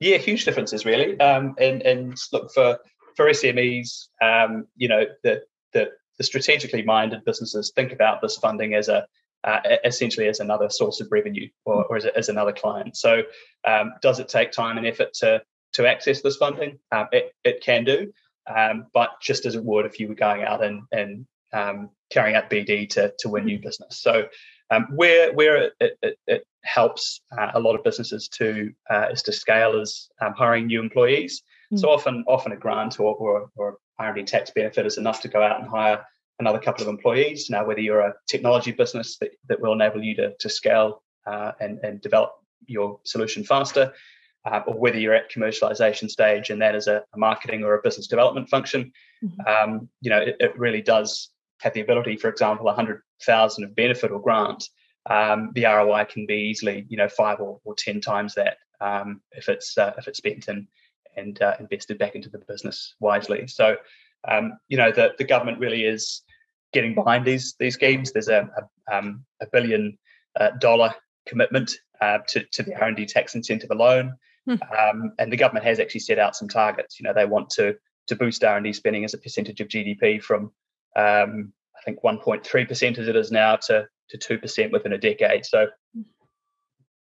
Yeah, 0.00 0.18
huge 0.18 0.44
differences 0.44 0.84
really. 0.84 1.18
Um, 1.20 1.54
and 1.58 1.82
and 1.82 2.16
look 2.32 2.52
for 2.52 2.78
for 3.16 3.26
SMEs, 3.26 4.08
um, 4.20 4.66
you 4.76 4.88
know, 4.88 5.04
the 5.22 5.42
the 5.72 5.90
the 6.18 6.24
strategically 6.24 6.82
minded 6.82 7.24
businesses 7.24 7.72
think 7.74 7.92
about 7.92 8.20
this 8.20 8.36
funding 8.36 8.74
as 8.74 8.88
a 8.88 9.06
uh, 9.44 9.60
essentially 9.84 10.28
as 10.28 10.40
another 10.40 10.70
source 10.70 11.00
of 11.00 11.08
revenue 11.10 11.48
or, 11.64 11.84
or 11.84 11.96
as, 11.96 12.06
as, 12.06 12.28
another 12.28 12.52
client. 12.52 12.96
So, 12.96 13.22
um, 13.66 13.92
does 14.00 14.20
it 14.20 14.28
take 14.28 14.52
time 14.52 14.78
and 14.78 14.86
effort 14.86 15.14
to 15.14 15.42
to 15.74 15.86
access 15.88 16.20
this 16.20 16.36
funding? 16.36 16.78
Um, 16.90 17.08
it, 17.12 17.32
it 17.44 17.62
can 17.62 17.84
do, 17.84 18.12
um, 18.52 18.86
but 18.92 19.10
just 19.20 19.46
as 19.46 19.54
it 19.54 19.64
would 19.64 19.86
if 19.86 19.98
you 19.98 20.08
were 20.08 20.14
going 20.14 20.42
out 20.42 20.64
and 20.64 20.82
and 20.92 21.26
um, 21.52 21.90
carrying 22.10 22.36
out 22.36 22.50
BD 22.50 22.88
to 22.90 23.12
to 23.18 23.28
win 23.28 23.44
new 23.44 23.58
business. 23.58 24.00
So, 24.00 24.28
um, 24.70 24.86
where 24.94 25.32
where 25.32 25.72
it, 25.80 25.98
it, 26.02 26.18
it 26.26 26.46
helps 26.64 27.20
uh, 27.36 27.50
a 27.54 27.60
lot 27.60 27.74
of 27.74 27.84
businesses 27.84 28.28
to 28.28 28.72
uh, 28.90 29.08
is 29.12 29.22
to 29.22 29.32
scale 29.32 29.80
is 29.80 30.08
um, 30.20 30.34
hiring 30.34 30.66
new 30.66 30.80
employees. 30.80 31.42
Mm. 31.72 31.80
So 31.80 31.90
often 31.90 32.24
often 32.28 32.52
a 32.52 32.56
grant 32.56 33.00
or 33.00 33.14
or, 33.14 33.50
or 33.56 33.78
R&D 33.98 34.24
tax 34.24 34.50
benefit 34.50 34.86
is 34.86 34.98
enough 34.98 35.20
to 35.22 35.28
go 35.28 35.42
out 35.42 35.60
and 35.60 35.68
hire 35.68 36.04
another 36.38 36.58
couple 36.58 36.82
of 36.82 36.88
employees. 36.88 37.50
Now, 37.50 37.64
whether 37.64 37.80
you're 37.80 38.00
a 38.00 38.14
technology 38.28 38.72
business 38.72 39.18
that, 39.18 39.30
that 39.48 39.60
will 39.60 39.72
enable 39.72 40.02
you 40.02 40.14
to, 40.16 40.34
to 40.38 40.48
scale 40.48 41.02
uh, 41.26 41.52
and, 41.60 41.78
and 41.82 42.00
develop 42.00 42.32
your 42.66 43.00
solution 43.04 43.44
faster, 43.44 43.92
uh, 44.44 44.60
or 44.66 44.74
whether 44.78 44.98
you're 44.98 45.14
at 45.14 45.30
commercialization 45.30 46.10
stage 46.10 46.50
and 46.50 46.60
that 46.60 46.74
is 46.74 46.88
a, 46.88 47.04
a 47.14 47.18
marketing 47.18 47.62
or 47.62 47.74
a 47.74 47.82
business 47.82 48.08
development 48.08 48.48
function, 48.48 48.92
mm-hmm. 49.22 49.70
um, 49.70 49.88
you 50.00 50.10
know, 50.10 50.18
it, 50.18 50.36
it, 50.40 50.58
really 50.58 50.82
does 50.82 51.30
have 51.60 51.72
the 51.74 51.80
ability, 51.80 52.16
for 52.16 52.28
example, 52.28 52.66
100,000 52.66 53.64
of 53.64 53.76
benefit 53.76 54.10
or 54.10 54.20
grant, 54.20 54.68
um, 55.08 55.50
the 55.54 55.64
ROI 55.64 56.06
can 56.06 56.26
be 56.26 56.34
easily, 56.34 56.86
you 56.88 56.96
know, 56.96 57.08
five 57.08 57.40
or, 57.40 57.60
or 57.64 57.74
10 57.74 58.00
times 58.00 58.34
that 58.34 58.56
um, 58.80 59.20
if 59.32 59.48
it's 59.48 59.78
uh, 59.78 59.92
if 59.96 60.08
it's 60.08 60.18
spent 60.18 60.48
and 60.48 60.66
and 61.16 61.42
uh, 61.42 61.54
invested 61.60 61.98
back 61.98 62.14
into 62.14 62.30
the 62.30 62.38
business 62.38 62.94
wisely. 63.00 63.46
So, 63.46 63.76
um, 64.28 64.58
you 64.68 64.76
know, 64.76 64.92
the, 64.92 65.12
the 65.18 65.24
government 65.24 65.58
really 65.58 65.84
is 65.84 66.22
getting 66.72 66.94
behind 66.94 67.24
these 67.24 67.54
these 67.58 67.74
schemes. 67.74 68.12
There's 68.12 68.28
a 68.28 68.48
a, 68.90 68.96
um, 68.96 69.24
a 69.40 69.46
billion 69.52 69.98
uh, 70.38 70.50
dollar 70.60 70.94
commitment 71.26 71.72
uh, 72.00 72.18
to 72.28 72.44
to 72.52 72.62
the 72.62 72.74
R&D 72.74 73.06
tax 73.06 73.34
incentive 73.34 73.70
alone, 73.70 74.16
hmm. 74.46 74.56
um, 74.78 75.12
and 75.18 75.32
the 75.32 75.36
government 75.36 75.66
has 75.66 75.78
actually 75.80 76.00
set 76.00 76.18
out 76.18 76.36
some 76.36 76.48
targets. 76.48 76.98
You 76.98 77.04
know, 77.04 77.14
they 77.14 77.26
want 77.26 77.50
to 77.50 77.76
to 78.08 78.16
boost 78.16 78.42
R&D 78.42 78.72
spending 78.72 79.04
as 79.04 79.14
a 79.14 79.18
percentage 79.18 79.60
of 79.60 79.68
GDP 79.68 80.22
from 80.22 80.52
um, 80.96 81.52
I 81.76 81.82
think 81.84 82.02
1.3 82.02 82.68
percent 82.68 82.98
as 82.98 83.08
it 83.08 83.16
is 83.16 83.30
now 83.30 83.56
to 83.56 83.86
to 84.10 84.18
two 84.18 84.38
percent 84.38 84.72
within 84.72 84.92
a 84.92 84.98
decade. 84.98 85.46
So 85.46 85.68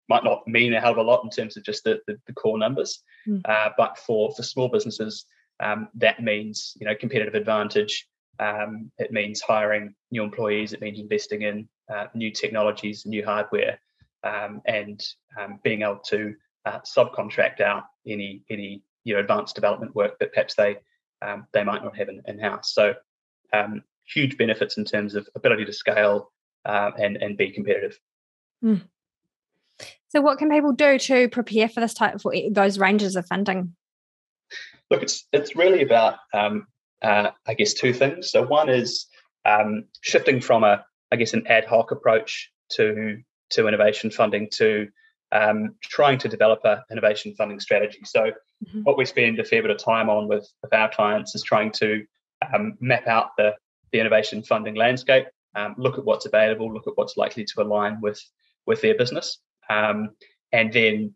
might 0.09 0.25
not 0.25 0.47
mean 0.47 0.75
a 0.75 0.80
hell 0.80 0.92
of 0.92 0.99
a 0.99 1.02
lot 1.02 1.25
in 1.25 1.30
terms 1.30 1.56
of 1.56 1.64
just 1.64 1.85
the, 1.85 1.99
the, 2.06 2.18
the 2.26 2.35
core 2.35 2.59
numbers, 2.59 3.02
mm. 3.26 3.40
uh, 3.47 3.71
but 3.76 3.97
for 3.99 4.33
for 4.35 4.42
small 4.42 4.68
businesses, 4.68 5.25
um, 5.61 5.88
that 5.94 6.23
means 6.23 6.76
you 6.80 6.87
know 6.87 6.94
competitive 6.94 7.34
advantage. 7.34 8.06
Um, 8.40 8.90
it 8.99 9.12
means 9.12 9.40
hiring 9.40 9.94
new 10.11 10.23
employees. 10.23 10.73
It 10.73 10.80
means 10.80 10.99
investing 10.99 11.42
in 11.42 11.68
uh, 11.92 12.06
new 12.14 12.32
technologies, 12.32 13.06
new 13.06 13.25
hardware, 13.25 13.78
um, 14.25 14.61
and 14.66 15.00
um, 15.40 15.61
being 15.62 15.82
able 15.82 16.00
to 16.06 16.34
uh, 16.64 16.80
subcontract 16.80 17.61
out 17.61 17.84
any 18.06 18.42
any 18.50 18.82
you 19.04 19.14
know 19.14 19.20
advanced 19.20 19.54
development 19.54 19.94
work 19.94 20.18
that 20.18 20.32
perhaps 20.32 20.54
they 20.54 20.76
um, 21.23 21.46
they 21.52 21.62
might 21.62 21.84
not 21.84 21.96
have 21.96 22.08
in, 22.08 22.38
house. 22.38 22.75
So 22.75 22.94
um, 23.52 23.82
huge 24.12 24.37
benefits 24.37 24.76
in 24.76 24.84
terms 24.84 25.14
of 25.14 25.28
ability 25.34 25.64
to 25.66 25.73
scale 25.73 26.32
uh, 26.64 26.90
and 26.99 27.16
and 27.18 27.37
be 27.37 27.50
competitive. 27.50 27.99
Mm. 28.64 28.82
So, 30.08 30.20
what 30.20 30.38
can 30.38 30.50
people 30.50 30.73
do 30.73 30.99
to 30.99 31.28
prepare 31.28 31.68
for 31.68 31.80
this 31.80 31.94
type 31.94 32.20
for 32.20 32.32
those 32.50 32.78
ranges 32.78 33.16
of 33.16 33.26
funding? 33.26 33.75
Look, 34.91 35.03
it's 35.03 35.26
it's 35.33 35.57
really 35.57 35.83
about 35.83 36.17
um, 36.33 36.67
uh, 37.03 37.31
I 37.47 37.55
guess 37.55 37.75
two 37.75 37.93
things. 37.93 38.31
So, 38.31 38.43
one 38.43 38.69
is 38.69 39.07
um, 39.45 39.85
shifting 40.00 40.41
from 40.41 40.64
a 40.64 40.85
I 41.12 41.17
guess 41.17 41.35
an 41.35 41.47
ad 41.47 41.64
hoc 41.64 41.91
approach 41.91 42.50
to 42.73 43.19
to 43.50 43.69
innovation 43.69 44.11
funding 44.11 44.49
to 44.55 44.88
um, 45.33 45.75
trying 45.83 46.19
to 46.19 46.29
develop 46.29 46.64
a 46.64 46.85
innovation 46.91 47.35
funding 47.35 47.61
strategy. 47.61 48.00
So, 48.05 48.25
mm-hmm. 48.25 48.83
what 48.83 48.97
we 48.97 49.05
spend 49.05 49.38
a 49.38 49.45
fair 49.45 49.62
bit 49.62 49.71
of 49.71 49.79
time 49.79 50.09
on 50.09 50.29
with 50.29 50.49
with 50.62 50.73
our 50.73 50.91
clients 50.91 51.35
is 51.35 51.43
trying 51.43 51.73
to 51.73 52.05
um, 52.53 52.76
map 52.81 53.07
out 53.07 53.31
the 53.37 53.55
the 53.93 54.00
innovation 54.00 54.43
funding 54.43 54.75
landscape, 54.75 55.26
um, 55.55 55.75
look 55.79 55.99
at 55.99 56.05
what's 56.05 56.26
available, 56.26 56.73
look 56.73 56.88
at 56.88 56.97
what's 56.97 57.17
likely 57.17 57.45
to 57.45 57.62
align 57.62 58.00
with 58.00 58.21
with 58.67 58.81
their 58.81 58.97
business, 58.97 59.38
um, 59.71 60.11
and 60.53 60.73
then 60.73 61.14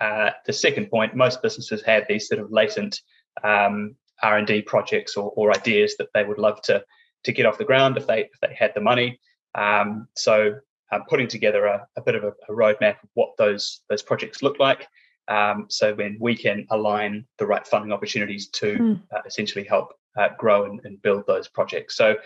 uh, 0.00 0.30
the 0.46 0.52
second 0.52 0.90
point, 0.90 1.14
most 1.14 1.42
businesses 1.42 1.82
have 1.82 2.04
these 2.08 2.28
sort 2.28 2.40
of 2.40 2.50
latent 2.50 3.00
um, 3.44 3.94
R&D 4.22 4.62
projects 4.62 5.16
or, 5.16 5.32
or, 5.36 5.50
ideas 5.50 5.96
that 5.98 6.08
they 6.14 6.24
would 6.24 6.38
love 6.38 6.60
to 6.62 6.82
to 7.24 7.32
get 7.32 7.46
off 7.46 7.58
the 7.58 7.64
ground 7.64 7.96
if 7.96 8.06
they 8.06 8.22
if 8.22 8.40
they 8.40 8.54
had 8.54 8.72
the 8.74 8.80
money. 8.80 9.20
Um, 9.54 10.08
so 10.16 10.54
uh, 10.92 10.98
putting 11.08 11.28
together 11.28 11.66
a, 11.66 11.86
a 11.96 12.02
bit 12.02 12.14
of 12.14 12.24
a, 12.24 12.28
a, 12.48 12.52
roadmap 12.52 13.02
of 13.02 13.08
what 13.14 13.30
those 13.38 13.82
those 13.88 14.02
projects 14.02 14.42
look 14.42 14.58
like. 14.58 14.86
Um, 15.28 15.66
so 15.68 15.94
when 15.94 16.16
we 16.20 16.34
can 16.34 16.66
align 16.70 17.26
the 17.38 17.46
right 17.46 17.66
funding 17.66 17.92
opportunities 17.92 18.48
to 18.48 18.76
mm. 18.76 19.02
uh, 19.14 19.20
essentially 19.26 19.64
help 19.64 19.92
uh, 20.18 20.28
grow 20.38 20.64
and, 20.64 20.80
and, 20.84 21.00
build 21.02 21.24
those 21.26 21.46
projects. 21.46 21.96
So 21.96 22.16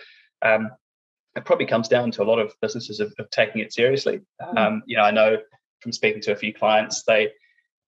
um, 0.41 0.71
it 1.35 1.45
probably 1.45 1.67
comes 1.67 1.87
down 1.87 2.09
to 2.11 2.23
a 2.23 2.25
lot 2.25 2.39
of 2.39 2.53
businesses 2.61 2.99
of, 2.99 3.13
of 3.19 3.29
taking 3.29 3.61
it 3.61 3.73
seriously. 3.73 4.21
Mm. 4.41 4.81
you 4.87 4.97
know, 4.97 5.03
I 5.03 5.11
know 5.11 5.37
from 5.81 5.91
speaking 5.91 6.21
to 6.21 6.31
a 6.31 6.35
few 6.35 6.51
clients, 6.51 7.03
they 7.03 7.29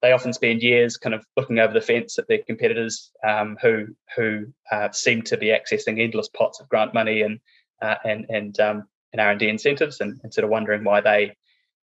they 0.01 0.11
often 0.11 0.33
spend 0.33 0.61
years 0.61 0.97
kind 0.97 1.15
of 1.15 1.25
looking 1.35 1.59
over 1.59 1.73
the 1.73 1.81
fence 1.81 2.19
at 2.19 2.27
their 2.27 2.39
competitors 2.45 3.11
um, 3.27 3.57
who 3.61 3.87
who 4.15 4.45
uh, 4.71 4.91
seem 4.91 5.21
to 5.23 5.37
be 5.37 5.47
accessing 5.47 6.01
endless 6.01 6.29
pots 6.29 6.59
of 6.59 6.69
grant 6.69 6.93
money 6.93 7.21
and 7.21 7.39
uh, 7.81 7.95
and 8.03 8.25
and 8.29 8.59
um, 8.59 8.83
and 9.13 9.21
R 9.21 9.31
and 9.31 9.39
D 9.39 9.49
incentives, 9.49 10.01
and, 10.01 10.19
and, 10.23 10.33
sort 10.33 10.43
of 10.43 10.49
wondering 10.49 10.83
why 10.83 11.01
they 11.01 11.35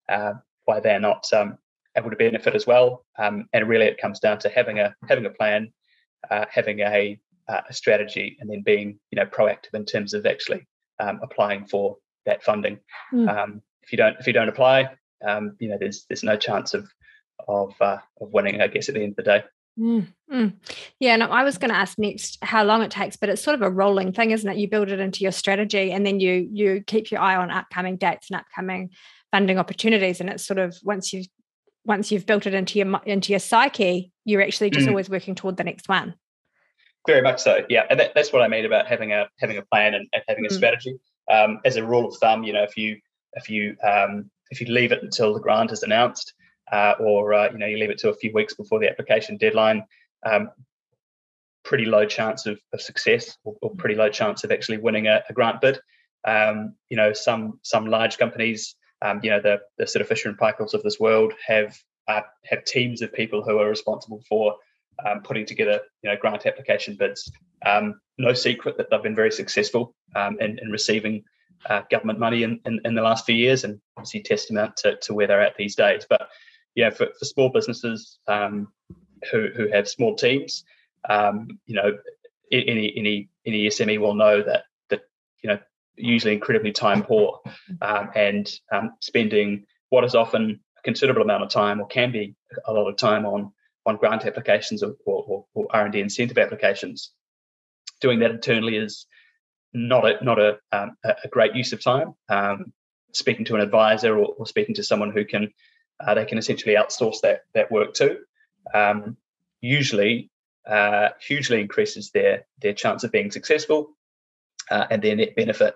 uh, 0.10 0.34
why 0.66 0.80
they're 0.80 1.00
not 1.00 1.26
um, 1.34 1.58
able 1.98 2.10
to 2.10 2.16
benefit 2.16 2.56
as 2.56 2.68
well. 2.68 3.06
Um, 3.18 3.48
and 3.54 3.68
really, 3.68 3.86
it 3.86 4.02
comes 4.02 4.20
down 4.20 4.40
to 4.40 4.50
having 4.50 4.80
a 4.80 4.96
having 5.08 5.26
a 5.26 5.32
plan, 5.32 5.72
uh, 6.30 6.46
having 6.52 6.80
a, 6.82 7.20
uh, 7.48 7.62
a 7.70 7.74
strategy, 7.74 8.38
and 8.40 8.50
then 8.50 8.62
being 8.62 9.00
you 9.12 9.16
know 9.16 9.26
proactive 9.26 9.74
in 9.74 9.86
terms 9.86 10.14
of 10.14 10.26
actually 10.26 10.68
um, 11.00 11.20
applying 11.24 11.66
for 11.66 11.98
that 12.26 12.44
funding. 12.44 12.80
Mm. 13.12 13.62
if 13.84 13.92
you 13.92 13.98
don't 13.98 14.16
if 14.20 14.28
you 14.28 14.34
don't 14.34 14.50
apply, 14.50 14.90
um, 15.28 15.56
you 15.60 15.70
know, 15.70 15.78
there's 15.80 16.06
there's 16.10 16.24
no 16.24 16.38
chance 16.38 16.74
of 16.74 16.88
of 17.48 17.74
uh, 17.82 17.98
of 18.20 18.32
winning. 18.32 18.62
I 18.62 18.68
guess 18.68 18.90
at 18.90 18.96
the 18.96 19.04
end 19.04 19.12
of 19.12 19.18
the 19.18 19.24
day. 19.24 19.44
Mm, 19.80 20.08
mm. 20.32 20.54
Yeah, 21.00 21.16
no, 21.16 21.26
I 21.28 21.44
was 21.44 21.58
going 21.58 21.72
to 21.72 21.78
ask 21.78 21.98
next 21.98 22.38
how 22.44 22.64
long 22.64 22.84
it 22.84 22.92
takes, 22.92 23.16
but 23.16 23.30
it's 23.30 23.42
sort 23.42 23.56
of 23.56 23.64
a 23.64 23.72
rolling 23.72 24.12
thing, 24.12 24.30
isn't 24.32 24.50
it? 24.50 24.58
You 24.58 24.68
build 24.68 24.90
it 24.90 25.00
into 25.00 25.22
your 25.22 25.32
strategy, 25.32 25.92
and 25.92 26.06
then 26.06 26.20
you 26.20 26.48
you 26.52 26.84
keep 26.86 27.12
your 27.12 27.22
eye 27.22 27.36
on 27.36 27.50
upcoming 27.50 27.98
dates 27.98 28.30
and 28.30 28.40
upcoming 28.40 28.92
funding 29.32 29.58
opportunities, 29.58 30.22
and 30.22 30.30
it's 30.30 30.46
sort 30.46 30.60
of 30.60 30.78
once 30.84 31.12
you've 31.12 31.28
once 31.86 32.12
you've 32.12 32.26
built 32.26 32.46
it 32.46 32.54
into 32.54 32.80
your 32.80 33.02
into 33.06 33.34
your 33.34 33.40
psyche, 33.40 34.12
you're 34.26 34.42
actually 34.42 34.70
just 34.70 34.86
mm. 34.86 34.90
always 34.90 35.10
working 35.10 35.36
toward 35.36 35.58
the 35.58 35.64
next 35.64 35.90
one. 35.90 36.16
Very 37.08 37.22
much 37.22 37.42
so, 37.42 37.66
yeah, 37.68 37.86
and 37.90 38.00
that, 38.00 38.14
that's 38.16 38.32
what 38.32 38.42
I 38.42 38.48
mean 38.48 38.66
about 38.66 38.88
having 38.88 39.12
a 39.12 39.28
having 39.40 39.58
a 39.58 39.64
plan 39.64 39.96
and, 39.96 40.08
and 40.14 40.24
having 40.28 40.46
a 40.46 40.50
mm. 40.50 40.56
strategy. 40.56 40.96
Um, 41.32 41.60
as 41.66 41.78
a 41.78 41.86
rule 41.86 42.08
of 42.08 42.16
thumb, 42.18 42.44
you 42.44 42.54
know, 42.54 42.64
if 42.64 42.78
you 42.78 42.98
if 43.34 43.50
you 43.50 43.76
um, 43.86 44.30
if 44.52 44.62
you 44.62 44.68
leave 44.68 44.92
it 44.92 45.02
until 45.02 45.34
the 45.34 45.40
grant 45.40 45.72
is 45.72 45.82
announced, 45.82 46.34
uh, 46.74 46.96
or 47.00 47.34
uh, 47.36 47.52
you 47.52 47.60
know 47.60 47.68
you 47.68 47.78
leave 47.78 47.92
it 47.92 48.00
to 48.00 48.10
a 48.10 48.16
few 48.16 48.34
weeks 48.34 48.56
before 48.56 48.80
the 48.80 48.90
application 48.90 49.38
deadline, 49.38 49.86
um, 50.26 50.50
pretty 51.64 51.86
low 51.86 52.06
chance 52.06 52.48
of, 52.48 52.60
of 52.74 52.82
success, 52.82 53.38
or, 53.44 53.56
or, 53.62 53.76
pretty 53.76 53.96
low 53.96 54.10
chance 54.10 54.44
of 54.44 54.52
actually 54.52 54.80
winning 54.80 55.06
a, 55.08 55.22
a 55.30 55.34
grant 55.34 55.62
bid. 55.62 55.80
Um, 56.26 56.74
you 56.90 56.98
know, 56.98 57.14
some 57.14 57.60
some 57.62 57.86
large 57.86 58.18
companies, 58.18 58.76
um, 59.04 59.20
you 59.22 59.30
know, 59.30 59.40
the 59.40 59.60
the 59.78 59.86
sort 59.86 60.02
of 60.02 60.08
Fisher 60.08 60.30
and 60.30 60.38
Paykel's 60.38 60.74
of 60.74 60.82
this 60.82 61.00
world 61.00 61.34
have 61.46 61.78
uh, 62.08 62.22
have 62.46 62.66
teams 62.66 63.04
of 63.04 63.14
people 63.14 63.44
who 63.44 63.60
are 63.60 63.70
responsible 63.70 64.24
for 64.28 64.56
um, 65.06 65.22
putting 65.22 65.46
together, 65.46 65.80
you 66.02 66.10
know, 66.10 66.18
grant 66.20 66.48
application 66.48 66.96
bids. 66.96 67.32
Um, 67.64 68.00
no 68.18 68.34
secret 68.34 68.78
that 68.78 68.90
they've 68.90 69.04
been 69.04 69.16
very 69.16 69.32
successful 69.32 69.96
um, 70.16 70.40
in, 70.40 70.60
in 70.60 70.72
receiving 70.72 71.24
uh, 71.70 71.82
government 71.90 72.20
money 72.20 72.44
in, 72.44 72.60
in, 72.66 72.80
in, 72.84 72.94
the 72.94 73.02
last 73.02 73.26
few 73.26 73.36
years, 73.36 73.64
and 73.64 73.80
obviously 73.96 74.22
testament 74.22 74.76
to, 74.78 74.98
to 74.98 75.14
where 75.14 75.28
they're 75.28 75.42
at 75.42 75.56
these 75.56 75.76
days. 75.76 76.06
But 76.10 76.28
yeah, 76.76 76.90
for, 76.90 77.08
for 77.18 77.26
small 77.26 77.50
businesses 77.50 78.20
um, 78.28 78.70
who 79.32 79.50
who 79.56 79.68
have 79.70 79.88
small 79.88 80.16
teams, 80.16 80.64
um, 81.10 81.60
you 81.66 81.76
know, 81.76 81.98
any 82.52 82.94
any 82.96 83.30
any 83.46 83.68
SME 83.68 84.00
will 84.00 84.16
know 84.16 84.42
that 84.42 84.64
that 84.90 85.02
you 85.42 85.50
know 85.50 85.60
usually 85.96 86.34
incredibly 86.34 86.72
time 86.72 87.04
poor 87.04 87.40
um, 87.82 88.10
and 88.16 88.52
um, 88.72 88.94
spending 89.00 89.66
what 89.90 90.04
is 90.04 90.16
often 90.16 90.60
a 90.78 90.82
considerable 90.82 91.22
amount 91.22 91.44
of 91.44 91.50
time 91.50 91.80
or 91.80 91.88
can 91.88 92.12
be 92.12 92.36
a 92.66 92.74
lot 92.74 92.90
of 92.90 92.98
time 92.98 93.26
on 93.26 93.52
on 93.86 93.98
grant 93.98 94.26
applications 94.26 94.82
or, 94.82 94.96
or, 95.06 95.46
or 95.54 95.68
R&D 95.70 96.00
incentive 96.00 96.38
applications. 96.38 97.12
Doing 98.00 98.20
that 98.20 98.32
internally 98.32 98.78
is 98.78 99.06
not 99.74 100.06
a 100.06 100.24
not 100.24 100.40
a 100.40 100.58
um, 100.72 100.96
a 101.04 101.28
great 101.30 101.56
use 101.56 101.74
of 101.74 101.82
time. 101.82 102.14
Um, 102.30 102.74
speaking 103.14 103.46
to 103.46 103.56
an 103.56 103.62
advisor 103.62 104.18
or, 104.18 104.34
or, 104.38 104.48
speaking 104.48 104.76
to 104.76 104.84
someone 104.84 105.12
who 105.12 105.24
can 105.24 105.52
uh, 106.06 106.14
they 106.14 106.26
can 106.26 106.38
essentially 106.38 106.76
outsource 106.76 107.22
that 107.22 107.42
that 107.54 107.72
work 107.72 107.94
to. 107.96 108.18
Um, 108.74 109.18
usually, 109.62 110.30
uh, 110.68 111.10
hugely 111.20 111.62
increases 111.62 112.12
their 112.12 112.46
their 112.62 112.74
chance 112.74 113.04
of 113.04 113.12
being 113.12 113.32
successful. 113.32 113.96
uh, 114.70 114.86
and 114.90 115.02
their 115.02 115.16
net 115.16 115.36
benefit 115.36 115.76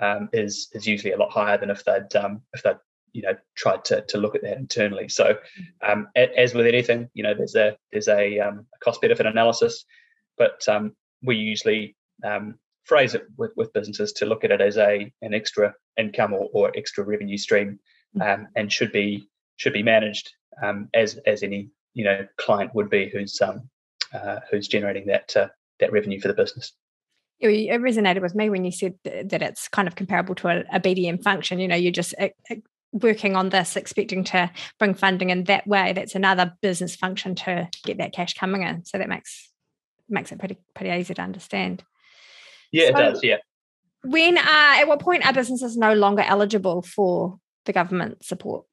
um, 0.00 0.28
is 0.32 0.68
is 0.72 0.86
usually 0.86 1.12
a 1.12 1.16
lot 1.16 1.30
higher 1.30 1.58
than 1.58 1.70
if 1.70 1.84
they'd 1.84 2.14
um, 2.16 2.42
if 2.52 2.62
they'd 2.62 2.76
you 3.12 3.22
know 3.22 3.34
tried 3.56 3.84
to, 3.86 4.02
to 4.08 4.18
look 4.18 4.34
at 4.34 4.42
that 4.42 4.58
internally. 4.58 5.08
So 5.08 5.38
um, 5.86 6.08
as 6.14 6.54
with 6.54 6.66
anything, 6.66 7.08
you 7.14 7.22
know, 7.22 7.34
there's 7.34 7.54
a 7.54 7.76
there's 7.92 8.08
a, 8.08 8.38
um, 8.40 8.66
a 8.74 8.78
cost 8.84 9.00
benefit 9.00 9.26
analysis, 9.26 9.84
but 10.36 10.66
um, 10.68 10.94
we 11.22 11.36
usually 11.36 11.96
um, 12.24 12.58
phrase 12.84 13.14
it 13.14 13.24
with, 13.36 13.52
with 13.56 13.72
businesses 13.72 14.12
to 14.14 14.26
look 14.26 14.44
at 14.44 14.50
it 14.50 14.60
as 14.60 14.76
a 14.76 15.12
an 15.22 15.34
extra 15.34 15.74
income 15.98 16.32
or, 16.32 16.48
or 16.52 16.72
extra 16.76 17.04
revenue 17.04 17.38
stream, 17.38 17.80
mm. 18.16 18.46
and 18.54 18.72
should 18.72 18.92
be 18.92 19.27
should 19.58 19.74
be 19.74 19.82
managed 19.82 20.32
as 20.94 21.18
as 21.26 21.42
any 21.42 21.68
you 21.94 22.04
know 22.04 22.26
client 22.38 22.74
would 22.74 22.88
be 22.88 23.10
who's 23.10 23.40
uh, 23.40 24.40
who's 24.50 24.66
generating 24.66 25.06
that 25.06 25.36
uh, 25.36 25.48
that 25.78 25.92
revenue 25.92 26.20
for 26.20 26.28
the 26.28 26.34
business 26.34 26.72
it 27.40 27.80
resonated 27.80 28.22
with 28.22 28.34
me 28.34 28.50
when 28.50 28.64
you 28.64 28.72
said 28.72 28.94
that 29.04 29.42
it's 29.42 29.68
kind 29.68 29.86
of 29.86 29.94
comparable 29.94 30.34
to 30.36 30.48
a, 30.48 30.64
a 30.72 30.80
BDM 30.80 31.22
function. 31.22 31.60
You 31.60 31.68
know, 31.68 31.76
you're 31.76 31.92
just 31.92 32.14
working 32.92 33.36
on 33.36 33.50
this, 33.50 33.76
expecting 33.76 34.24
to 34.24 34.50
bring 34.78 34.94
funding 34.94 35.30
in 35.30 35.44
that 35.44 35.66
way. 35.66 35.92
That's 35.92 36.14
another 36.14 36.54
business 36.62 36.96
function 36.96 37.34
to 37.36 37.68
get 37.84 37.98
that 37.98 38.12
cash 38.12 38.34
coming 38.34 38.62
in. 38.62 38.84
So 38.84 38.98
that 38.98 39.08
makes 39.08 39.50
makes 40.08 40.32
it 40.32 40.38
pretty 40.38 40.58
pretty 40.74 40.98
easy 40.98 41.14
to 41.14 41.22
understand. 41.22 41.84
Yeah, 42.72 42.86
so 42.86 42.90
it 42.90 42.96
does. 42.96 43.20
Yeah. 43.22 43.36
When 44.04 44.38
uh, 44.38 44.42
at 44.44 44.84
what 44.84 45.00
point 45.00 45.26
are 45.26 45.32
businesses 45.32 45.76
no 45.76 45.94
longer 45.94 46.22
eligible 46.22 46.82
for 46.82 47.38
the 47.66 47.72
government 47.72 48.24
support? 48.24 48.64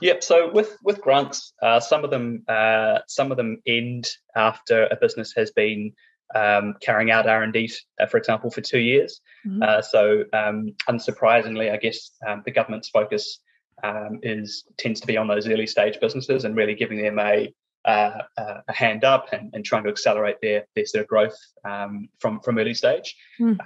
Yep. 0.00 0.24
So 0.24 0.50
with 0.52 0.76
with 0.82 1.00
grants, 1.00 1.52
uh, 1.62 1.80
some 1.80 2.04
of 2.04 2.10
them 2.10 2.44
uh, 2.48 2.98
some 3.08 3.30
of 3.30 3.36
them 3.36 3.62
end 3.66 4.08
after 4.34 4.86
a 4.86 4.96
business 4.96 5.32
has 5.36 5.52
been 5.52 5.92
um, 6.34 6.74
carrying 6.80 7.10
out 7.10 7.28
R 7.28 7.42
and 7.42 7.52
D, 7.52 7.70
uh, 8.00 8.06
for 8.06 8.16
example, 8.16 8.50
for 8.50 8.60
two 8.60 8.80
years. 8.80 9.20
Mm-hmm. 9.46 9.62
Uh, 9.62 9.82
so 9.82 10.24
um, 10.32 10.74
unsurprisingly, 10.88 11.72
I 11.72 11.76
guess 11.76 12.10
um, 12.26 12.42
the 12.44 12.50
government's 12.50 12.88
focus 12.88 13.40
um, 13.82 14.18
is 14.22 14.64
tends 14.78 15.00
to 15.00 15.06
be 15.06 15.16
on 15.16 15.28
those 15.28 15.48
early 15.48 15.66
stage 15.66 15.98
businesses 16.00 16.44
and 16.44 16.56
really 16.56 16.74
giving 16.74 17.00
them 17.00 17.18
a 17.18 17.52
uh, 17.84 18.22
a 18.38 18.72
hand 18.72 19.04
up 19.04 19.30
and, 19.34 19.50
and, 19.52 19.62
trying 19.62 19.84
to 19.84 19.90
accelerate 19.90 20.36
their 20.40 20.64
their 20.74 20.86
sort 20.86 21.02
of 21.02 21.08
growth 21.08 21.36
um, 21.64 22.08
from 22.18 22.40
from 22.40 22.58
early 22.58 22.74
stage. 22.74 23.14
Mm. 23.40 23.58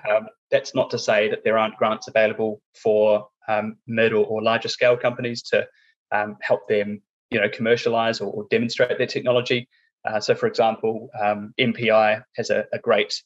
that's 0.50 0.74
not 0.74 0.90
to 0.90 0.98
say 0.98 1.28
that 1.30 1.44
there 1.44 1.56
aren't 1.56 1.76
grants 1.76 2.08
available 2.08 2.60
for 2.82 3.28
mid 3.86 4.12
or, 4.12 4.26
or, 4.26 4.42
larger 4.42 4.68
scale 4.68 4.96
companies 4.96 5.40
to 5.42 5.66
help 6.40 6.68
them, 6.68 7.02
you 7.30 7.40
know, 7.40 7.48
commercialize 7.48 8.20
or, 8.20 8.32
or 8.32 8.46
demonstrate 8.50 8.98
their 8.98 9.06
technology. 9.06 9.68
Uh, 10.04 10.20
so, 10.20 10.34
for 10.34 10.46
example, 10.46 11.10
um, 11.20 11.52
MPI 11.58 12.22
has 12.36 12.50
a, 12.50 12.64
a 12.72 12.78
great 12.78 13.22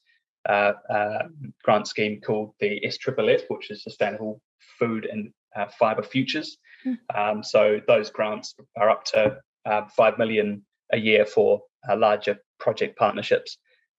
uh, 0.49 0.73
uh, 0.91 1.23
grant 1.63 1.87
scheme 1.87 2.21
called 2.21 2.55
the 2.61 2.81
SFFF, 2.85 3.43
which 3.49 3.71
is 3.71 3.83
Sustainable 3.83 4.41
Food 4.79 5.07
and 5.11 5.33
uh, 5.55 5.67
Fiber 5.79 6.03
Futures. 6.03 6.59
Mm. 6.87 6.99
Um, 7.15 7.43
so, 7.43 7.81
those 7.87 8.11
grants 8.11 8.55
are 8.77 8.91
up 8.91 9.05
to 9.07 9.39
uh, 9.65 9.83
five 9.97 10.19
million 10.19 10.65
a 10.93 10.99
year 10.99 11.25
for 11.25 11.63
uh, 11.89 11.97
larger 11.97 12.39
project 12.59 12.99
partnerships, 12.99 13.59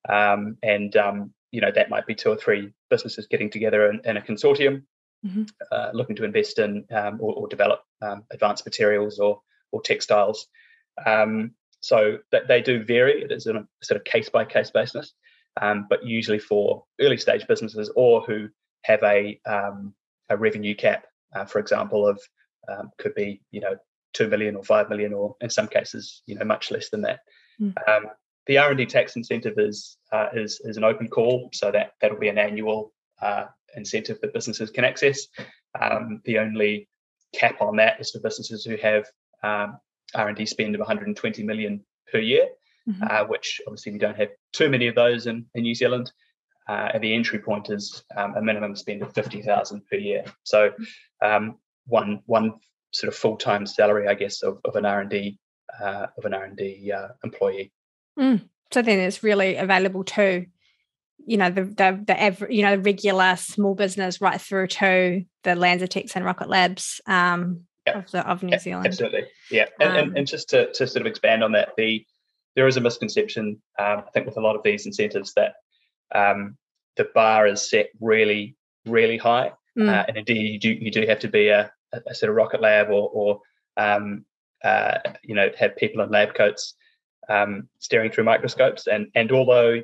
um, 0.10 0.58
and 0.64 0.96
um, 0.98 1.34
you 1.52 1.62
know 1.62 1.72
that 1.74 1.90
might 1.90 2.06
be 2.06 2.16
two 2.16 2.30
or 2.30 2.36
three 2.36 2.72
businesses 2.90 3.28
getting 3.28 3.50
together 3.50 3.90
in, 3.90 4.02
in 4.04 4.18
a 4.18 4.22
consortium, 4.22 4.84
mm-hmm. 5.26 5.44
looking 5.96 6.16
to 6.18 6.26
invest 6.26 6.60
in 6.60 6.86
um, 6.92 7.20
or, 7.22 7.34
or, 7.34 7.48
develop 7.48 7.82
um, 8.04 8.24
advanced 8.32 8.66
materials 8.66 9.20
or 9.20 9.42
or 9.72 9.82
textiles. 9.82 10.48
Um, 11.06 11.52
so 11.82 12.20
that 12.32 12.48
they 12.48 12.62
do 12.62 12.84
vary. 12.84 13.24
It 13.24 13.32
is 13.32 13.48
on 13.48 13.58
a 13.58 13.68
sort 13.84 14.00
of 14.00 14.06
case 14.06 14.30
by 14.30 14.46
case 14.46 14.72
basis, 14.72 15.14
um, 15.62 15.88
but 15.90 16.06
usually 16.06 16.40
for 16.40 16.86
early 17.02 17.18
stage 17.18 17.46
businesses 17.48 17.92
or 17.96 18.22
who 18.22 18.50
have 18.84 19.04
a 19.04 19.40
um, 19.46 19.94
a 20.30 20.38
revenue 20.38 20.76
cap, 20.76 21.06
uh, 21.36 21.46
for 21.46 21.60
example, 21.60 22.08
of 22.08 22.22
um, 22.70 22.92
could 22.98 23.16
be 23.16 23.42
you 23.52 23.60
know 23.60 23.76
two 24.14 24.28
million 24.28 24.56
or 24.56 24.64
five 24.64 24.90
million, 24.90 25.14
or 25.14 25.36
in 25.42 25.50
some 25.50 25.68
cases 25.68 26.22
you 26.26 26.36
know 26.36 26.46
much 26.46 26.72
less 26.72 26.90
than 26.90 27.02
that. 27.02 27.20
Mm. 27.62 27.74
the 28.48 28.58
R 28.58 28.70
and 28.70 28.78
D 28.78 28.86
tax 28.86 29.16
incentive 29.16 29.56
is 29.58 29.98
uh, 30.12 30.30
is 30.34 30.62
is 30.64 30.78
an 30.78 30.84
open 30.84 31.08
call, 31.08 31.50
so 31.54 31.72
that 31.72 31.92
that'll 32.02 32.20
be 32.20 32.30
an 32.30 32.38
annual 32.38 32.94
uh, 33.22 33.46
incentive 33.76 34.20
that 34.22 34.34
businesses 34.34 34.70
can 34.70 34.86
access. 34.86 35.28
Um, 35.80 36.22
the 36.26 36.40
only 36.40 36.88
cap 37.34 37.62
on 37.62 37.76
that 37.78 38.00
is 38.00 38.12
for 38.12 38.20
businesses 38.20 38.64
who 38.64 38.78
have 38.78 39.06
um, 39.44 39.78
R&D 40.16 40.46
spend 40.46 40.76
of 40.76 40.80
120 40.80 41.44
million 41.44 41.84
per 42.12 42.20
year, 42.20 42.48
mm-hmm. 42.88 43.04
uh, 43.10 43.26
which 43.26 43.62
obviously 43.68 43.92
we 43.92 44.00
don't 44.00 44.18
have 44.18 44.30
too 44.52 44.70
many 44.70 44.88
of 44.88 44.96
those 44.96 45.28
in, 45.28 45.46
in 45.56 45.64
New 45.64 45.76
Zealand. 45.76 46.12
Uh, 46.70 46.90
and 46.94 47.04
the 47.04 47.14
entry 47.14 47.40
point 47.40 47.70
is 47.70 48.04
um, 48.16 48.36
a 48.36 48.42
minimum 48.42 48.76
spend 48.76 49.02
of 49.02 49.14
50,000 49.14 49.82
per 49.86 49.98
year. 49.98 50.24
So 50.44 50.72
um, 51.22 51.58
one 51.88 52.22
one 52.26 52.54
sort 52.92 53.12
of 53.12 53.20
full 53.20 53.36
time 53.36 53.66
salary, 53.66 54.08
I 54.08 54.14
guess, 54.14 54.44
of, 54.44 54.60
of 54.64 54.76
an 54.76 54.86
R&D 54.86 55.38
uh, 55.82 56.08
of 56.18 56.26
an 56.26 56.34
R&D 56.34 56.92
uh, 56.92 57.10
employee. 57.24 57.72
Mm. 58.18 58.48
So 58.72 58.82
then 58.82 59.00
it's 59.00 59.24
really 59.24 59.56
available 59.56 60.04
to 60.04 60.46
you 61.26 61.38
know 61.38 61.50
the 61.50 61.64
the 61.64 62.04
the 62.06 62.20
ever, 62.20 62.48
you 62.50 62.64
know 62.64 62.76
regular 62.76 63.36
small 63.36 63.76
business 63.76 64.22
right 64.22 64.40
through 64.40 64.68
to 64.68 65.24
the 65.44 65.52
LanzaTechs 65.52 66.16
and 66.16 66.26
Rocket 66.26 66.50
Labs 66.50 67.02
um, 67.08 67.62
yeah. 67.86 68.00
of, 68.00 68.12
the, 68.12 68.28
of 68.28 68.44
New 68.44 68.58
Zealand. 68.60 68.88
Absolutely, 68.88 69.26
yeah. 69.52 69.66
And, 69.80 69.90
um, 69.90 69.98
and, 69.98 70.18
and, 70.20 70.28
just 70.28 70.50
to, 70.50 70.72
to 70.74 70.88
sort 70.88 71.02
of 71.02 71.08
expand 71.08 71.44
on 71.44 71.52
that, 71.54 71.70
the 71.78 72.06
there 72.56 72.68
is 72.68 72.78
a 72.78 72.82
misconception, 72.82 73.62
um, 73.80 74.04
I 74.06 74.12
think, 74.14 74.26
with 74.26 74.38
a 74.38 74.42
lot 74.42 74.56
of 74.56 74.64
these 74.64 74.86
incentives 74.86 75.34
that 75.34 75.56
um, 76.14 76.58
the 76.98 77.08
bar 77.16 77.48
is 77.48 77.70
set 77.70 77.88
really, 78.00 78.56
really 78.86 79.18
high, 79.18 79.52
mm. 79.78 79.90
uh, 79.90 80.06
and 80.08 80.18
indeed 80.18 80.54
you 80.54 80.60
do 80.60 80.72
you 80.72 80.92
do 80.92 81.06
have 81.08 81.20
to 81.20 81.28
be 81.28 81.50
a, 81.50 81.72
a 82.08 82.16
sort 82.16 82.30
of 82.30 82.36
rocket 82.36 82.62
lab 82.62 82.90
or, 82.90 83.10
or 83.14 83.40
um, 83.78 84.26
uh, 84.64 84.98
you 85.24 85.36
know 85.36 85.50
have 85.58 85.76
people 85.76 86.04
in 86.04 86.10
lab 86.10 86.34
coats 86.34 86.76
um, 87.30 87.68
staring 87.80 88.12
through 88.12 88.24
microscopes, 88.26 88.88
and 88.88 89.08
and 89.16 89.32
although 89.32 89.82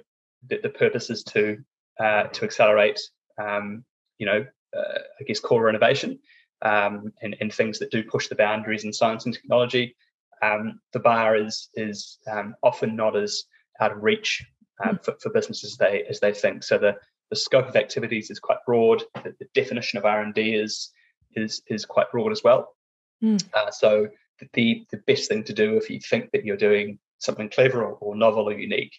the, 0.48 0.60
the 0.62 0.70
purpose 0.70 1.10
is 1.10 1.24
to 1.24 1.58
uh, 2.00 2.24
to 2.24 2.46
accelerate, 2.46 3.00
um, 3.42 3.84
you 4.18 4.26
know, 4.26 4.46
uh, 4.76 5.00
I 5.20 5.24
guess 5.28 5.40
core 5.40 5.70
innovation 5.70 6.20
um, 6.62 7.12
and, 7.22 7.36
and 7.42 7.54
things 7.54 7.80
that 7.80 7.92
do 7.92 8.04
push 8.04 8.28
the 8.28 8.36
boundaries 8.36 8.86
in 8.86 8.94
science 8.94 9.26
and 9.26 9.34
technology, 9.34 9.96
um, 10.42 10.80
the 10.94 11.00
bar 11.00 11.36
is 11.36 11.70
is 11.76 12.20
um, 12.32 12.56
often 12.64 12.96
not 12.96 13.16
as 13.16 13.44
out 13.80 13.92
of 13.92 14.04
reach 14.04 14.44
um, 14.84 14.96
hmm. 14.96 15.04
for, 15.04 15.16
for, 15.22 15.30
businesses 15.32 15.74
as 15.74 15.78
they 15.78 16.04
as 16.10 16.20
they 16.20 16.34
think. 16.34 16.64
So 16.64 16.78
the 16.78 16.96
the 17.30 17.36
scope 17.36 17.68
of 17.68 17.76
activities 17.76 18.32
is 18.32 18.40
quite 18.40 18.60
broad. 18.66 19.04
The, 19.24 19.36
the 19.40 19.48
definition 19.54 20.00
of 20.00 20.06
R 20.06 20.22
and 20.22 20.34
D 20.34 20.56
is 20.56 20.92
is 21.36 21.62
is 21.68 21.86
quite 21.86 22.12
broad 22.12 22.32
as 22.32 22.44
well. 22.44 22.76
Mm. 23.24 23.44
Uh, 23.54 23.72
so 23.72 24.08
the 24.54 24.86
the 24.92 24.98
best 25.06 25.28
thing 25.28 25.44
to 25.44 25.54
do 25.54 25.76
if 25.76 25.90
you 25.90 26.00
think 26.00 26.32
that 26.32 26.46
you're 26.46 26.58
doing 26.58 26.98
something 27.18 27.50
clever 27.50 27.84
or, 27.84 27.98
or 28.00 28.16
novel 28.16 28.50
or 28.50 28.54
unique 28.54 28.94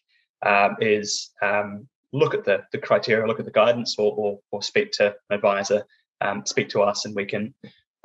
um, 0.44 0.76
is 0.80 1.30
um, 1.42 1.88
look 2.12 2.34
at 2.34 2.44
the 2.44 2.64
the 2.72 2.78
criteria, 2.78 3.26
look 3.26 3.40
at 3.40 3.46
the 3.46 3.52
guidance, 3.52 3.96
or 3.98 4.12
or, 4.16 4.38
or 4.50 4.62
speak 4.62 4.92
to 4.92 5.08
an 5.08 5.36
advisor 5.36 5.84
um, 6.20 6.44
speak 6.46 6.68
to 6.70 6.82
us 6.82 7.04
and 7.04 7.14
we 7.14 7.24
can 7.24 7.54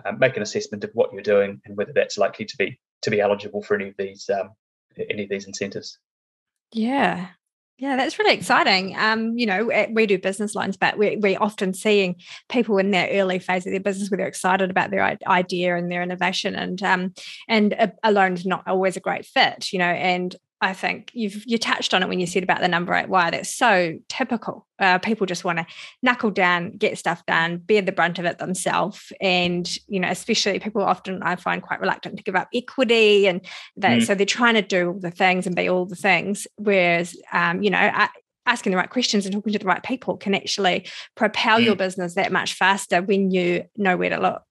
uh, 0.03 0.11
make 0.13 0.35
an 0.35 0.43
assessment 0.43 0.83
of 0.83 0.91
what 0.93 1.11
you're 1.13 1.21
doing 1.21 1.61
and 1.65 1.77
whether 1.77 1.93
that's 1.93 2.17
likely 2.17 2.45
to 2.45 2.57
be 2.57 2.79
to 3.01 3.11
be 3.11 3.21
eligible 3.21 3.61
for 3.61 3.75
any 3.75 3.89
of 3.89 3.95
these 3.97 4.29
um, 4.29 4.51
any 5.09 5.23
of 5.23 5.29
these 5.29 5.47
incentives. 5.47 5.99
Yeah. 6.71 7.27
Yeah, 7.77 7.97
that's 7.97 8.17
really 8.17 8.33
exciting. 8.33 8.95
Um, 8.97 9.37
you 9.37 9.45
know, 9.45 9.69
we 9.91 10.05
do 10.05 10.17
business 10.17 10.55
loans, 10.55 10.77
but 10.77 10.97
we're, 10.97 11.19
we're 11.19 11.37
often 11.41 11.73
seeing 11.73 12.15
people 12.47 12.77
in 12.77 12.91
their 12.91 13.09
early 13.11 13.37
phase 13.37 13.65
of 13.65 13.73
their 13.73 13.81
business 13.81 14.09
where 14.09 14.17
they're 14.17 14.27
excited 14.27 14.69
about 14.69 14.91
their 14.91 15.17
idea 15.27 15.75
and 15.75 15.91
their 15.91 16.01
innovation, 16.01 16.55
and 16.55 16.81
um, 16.81 17.13
and 17.49 17.73
a, 17.73 17.91
a 18.01 18.31
is 18.31 18.45
not 18.45 18.65
always 18.65 18.95
a 18.95 19.01
great 19.01 19.25
fit. 19.25 19.73
You 19.73 19.79
know, 19.79 19.85
and 19.85 20.33
I 20.65 20.73
think 20.73 21.11
you've 21.13 21.43
you 21.45 21.59
touched 21.59 21.93
on 21.93 22.01
it 22.01 22.09
when 22.09 22.19
you 22.19 22.25
said 22.25 22.41
about 22.41 22.59
the 22.59 22.67
number 22.67 22.91
eight 22.95 23.07
wire 23.07 23.29
that's 23.29 23.53
so 23.53 23.99
typical. 24.09 24.65
Uh, 24.79 24.97
people 24.97 25.27
just 25.27 25.45
want 25.45 25.59
to 25.59 25.65
knuckle 26.01 26.31
down, 26.31 26.71
get 26.71 26.97
stuff 26.97 27.23
done, 27.27 27.57
bear 27.57 27.83
the 27.83 27.91
brunt 27.91 28.17
of 28.17 28.25
it 28.25 28.39
themselves, 28.39 29.13
and 29.21 29.77
you 29.87 29.99
know, 29.99 30.09
especially 30.09 30.57
people 30.57 30.81
often 30.81 31.21
I 31.21 31.35
find 31.35 31.61
quite 31.61 31.81
reluctant 31.81 32.17
to 32.17 32.23
give 32.23 32.35
up 32.35 32.47
equity, 32.51 33.27
and 33.27 33.41
that 33.77 33.99
mm. 33.99 34.07
so 34.07 34.15
they're 34.15 34.25
trying 34.25 34.55
to 34.55 34.63
do 34.63 34.87
all 34.87 34.99
the 34.99 35.11
things 35.11 35.45
and 35.45 35.55
be 35.55 35.69
all 35.69 35.85
the 35.85 35.95
things. 35.95 36.47
Whereas, 36.55 37.15
um, 37.31 37.61
you 37.61 37.69
know, 37.69 38.07
asking 38.47 38.71
the 38.71 38.77
right 38.77 38.89
questions 38.89 39.27
and 39.27 39.35
talking 39.35 39.53
to 39.53 39.59
the 39.59 39.65
right 39.65 39.83
people 39.83 40.17
can 40.17 40.33
actually 40.33 40.87
propel 41.13 41.59
mm. 41.59 41.65
your 41.65 41.75
business 41.75 42.15
that 42.15 42.31
much 42.31 42.55
faster 42.55 43.03
when 43.03 43.29
you 43.29 43.65
know 43.77 43.97
where 43.97 44.09
to 44.09 44.19
look. 44.19 44.41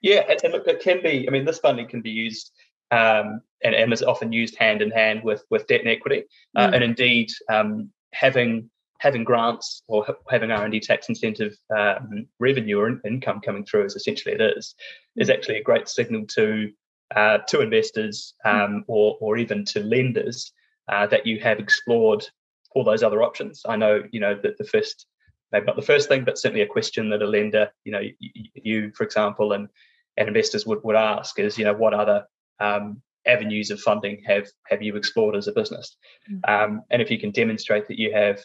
Yeah, 0.00 0.24
and 0.26 0.52
look, 0.54 0.66
it 0.66 0.80
can 0.80 1.02
be. 1.02 1.28
I 1.28 1.30
mean, 1.30 1.44
this 1.44 1.58
funding 1.58 1.88
can 1.88 2.00
be 2.00 2.10
used 2.10 2.50
um, 2.90 3.40
and, 3.62 3.74
and 3.74 3.92
is 3.92 4.02
often 4.02 4.32
used 4.32 4.56
hand 4.56 4.82
in 4.82 4.90
hand 4.90 5.22
with 5.24 5.44
with 5.50 5.66
debt 5.66 5.80
and 5.80 5.88
equity. 5.88 6.24
Uh, 6.56 6.68
mm. 6.68 6.74
And 6.74 6.84
indeed, 6.84 7.30
um, 7.50 7.90
having 8.12 8.70
having 8.98 9.24
grants 9.24 9.82
or 9.88 10.06
having 10.30 10.50
R 10.50 10.64
and 10.64 10.72
D 10.72 10.80
tax 10.80 11.08
incentive 11.08 11.56
um, 11.76 12.26
revenue 12.40 12.78
or 12.78 12.88
in- 12.88 13.00
income 13.04 13.40
coming 13.40 13.64
through, 13.64 13.84
as 13.84 13.96
essentially 13.96 14.34
it 14.34 14.40
is, 14.40 14.74
mm. 15.18 15.22
is 15.22 15.30
actually 15.30 15.58
a 15.58 15.62
great 15.62 15.88
signal 15.88 16.26
to 16.28 16.70
uh, 17.14 17.38
to 17.48 17.60
investors 17.60 18.34
mm. 18.46 18.52
um, 18.52 18.84
or 18.88 19.16
or 19.20 19.36
even 19.36 19.64
to 19.66 19.80
lenders 19.80 20.52
uh, 20.88 21.06
that 21.06 21.26
you 21.26 21.40
have 21.40 21.58
explored 21.58 22.26
all 22.74 22.84
those 22.84 23.02
other 23.02 23.22
options. 23.22 23.62
I 23.66 23.76
know 23.76 24.02
you 24.10 24.20
know 24.20 24.38
that 24.42 24.58
the 24.58 24.64
first 24.64 25.06
maybe 25.54 25.66
not 25.66 25.76
the 25.76 25.82
first 25.82 26.08
thing, 26.08 26.24
but 26.24 26.36
certainly 26.36 26.62
a 26.62 26.66
question 26.66 27.08
that 27.10 27.22
a 27.22 27.26
lender, 27.26 27.70
you 27.84 27.92
know, 27.92 28.00
you, 28.00 28.14
you 28.54 28.92
for 28.94 29.04
example, 29.04 29.52
and 29.52 29.68
and 30.16 30.28
investors 30.28 30.66
would 30.66 30.82
would 30.82 30.96
ask 30.96 31.38
is, 31.38 31.56
you 31.56 31.64
know, 31.64 31.74
what 31.74 31.94
other 31.94 32.26
um, 32.60 33.02
avenues 33.26 33.70
of 33.70 33.80
funding 33.80 34.22
have 34.26 34.46
have 34.66 34.82
you 34.82 34.96
explored 34.96 35.36
as 35.36 35.48
a 35.48 35.52
business? 35.52 35.96
Mm-hmm. 36.30 36.50
Um, 36.52 36.82
and 36.90 37.00
if 37.00 37.10
you 37.10 37.18
can 37.18 37.30
demonstrate 37.30 37.88
that 37.88 37.98
you 37.98 38.12
have, 38.12 38.40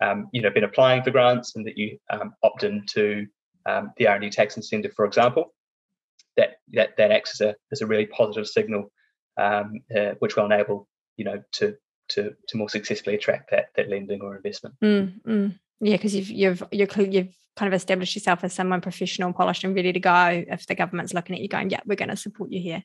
um, 0.00 0.28
you 0.32 0.42
know, 0.42 0.50
been 0.50 0.64
applying 0.64 1.02
for 1.02 1.10
grants 1.10 1.56
and 1.56 1.66
that 1.66 1.76
you 1.76 1.98
um, 2.10 2.34
opt 2.42 2.64
into 2.64 3.26
um, 3.66 3.92
the 3.96 4.06
R&D 4.06 4.30
tax 4.30 4.56
incentive, 4.56 4.92
for 4.94 5.04
example, 5.04 5.54
that 6.36 6.56
that 6.72 6.96
that 6.96 7.10
acts 7.10 7.40
as 7.40 7.46
a 7.46 7.54
as 7.70 7.80
a 7.82 7.86
really 7.86 8.06
positive 8.06 8.46
signal, 8.46 8.90
um, 9.38 9.80
uh, 9.96 10.12
which 10.18 10.36
will 10.36 10.46
enable 10.46 10.88
you 11.16 11.24
know 11.24 11.42
to 11.52 11.74
to 12.08 12.32
to 12.48 12.56
more 12.56 12.68
successfully 12.68 13.16
attract 13.16 13.50
that 13.50 13.66
that 13.76 13.88
lending 13.88 14.20
or 14.22 14.36
investment. 14.36 14.74
Mm, 14.82 15.20
mm. 15.22 15.58
Yeah, 15.80 15.96
because 15.96 16.14
you've 16.14 16.30
you've 16.30 16.62
you're, 16.70 16.88
you've 17.06 17.34
kind 17.56 17.72
of 17.72 17.76
established 17.76 18.14
yourself 18.14 18.44
as 18.44 18.52
someone 18.52 18.80
professional, 18.80 19.32
polished, 19.32 19.64
and 19.64 19.74
ready 19.74 19.92
to 19.92 20.00
go. 20.00 20.44
If 20.48 20.66
the 20.66 20.74
government's 20.74 21.12
looking 21.12 21.36
at 21.36 21.42
you, 21.42 21.48
going, 21.48 21.70
yeah, 21.70 21.80
we're 21.84 21.96
going 21.96 22.08
to 22.08 22.16
support 22.16 22.50
you 22.50 22.60
here. 22.60 22.82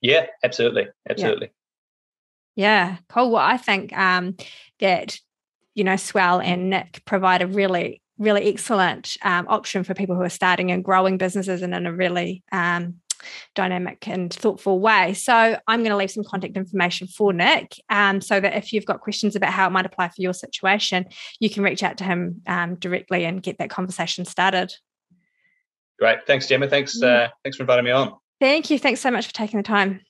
Yeah, 0.00 0.26
absolutely, 0.42 0.88
absolutely. 1.08 1.50
Yeah, 2.56 2.88
yeah 2.88 2.96
cool. 3.08 3.30
Well, 3.32 3.42
I 3.42 3.56
think 3.56 3.96
um, 3.96 4.36
that 4.78 5.18
you 5.74 5.84
know 5.84 5.96
Swell 5.96 6.40
and 6.40 6.70
Nick 6.70 7.02
provide 7.04 7.42
a 7.42 7.46
really 7.46 8.02
really 8.18 8.48
excellent 8.48 9.16
um, 9.22 9.48
option 9.48 9.82
for 9.82 9.94
people 9.94 10.14
who 10.14 10.22
are 10.22 10.28
starting 10.28 10.70
and 10.70 10.84
growing 10.84 11.16
businesses 11.16 11.62
and 11.62 11.74
in 11.74 11.86
a 11.86 11.92
really 11.92 12.44
um, 12.52 12.96
dynamic 13.54 14.06
and 14.06 14.32
thoughtful 14.32 14.78
way. 14.78 15.14
So 15.14 15.58
I'm 15.66 15.80
going 15.80 15.90
to 15.90 15.96
leave 15.96 16.10
some 16.10 16.24
contact 16.24 16.56
information 16.56 17.06
for 17.06 17.32
Nick 17.32 17.80
um, 17.88 18.20
so 18.20 18.38
that 18.38 18.56
if 18.56 18.72
you've 18.72 18.84
got 18.84 19.00
questions 19.00 19.34
about 19.36 19.52
how 19.52 19.66
it 19.66 19.70
might 19.70 19.86
apply 19.86 20.08
for 20.08 20.20
your 20.20 20.34
situation, 20.34 21.06
you 21.40 21.50
can 21.50 21.62
reach 21.62 21.82
out 21.82 21.98
to 21.98 22.04
him 22.04 22.42
um, 22.46 22.76
directly 22.76 23.24
and 23.24 23.42
get 23.42 23.58
that 23.58 23.70
conversation 23.70 24.24
started. 24.24 24.72
Great. 25.98 26.26
Thanks, 26.26 26.46
Gemma. 26.46 26.68
Thanks, 26.68 27.02
uh, 27.02 27.28
thanks 27.42 27.56
for 27.56 27.62
inviting 27.62 27.84
me 27.84 27.90
on. 27.90 28.19
Thank 28.40 28.70
you. 28.70 28.78
Thanks 28.78 29.00
so 29.00 29.10
much 29.10 29.26
for 29.26 29.32
taking 29.32 29.58
the 29.58 29.62
time. 29.62 30.00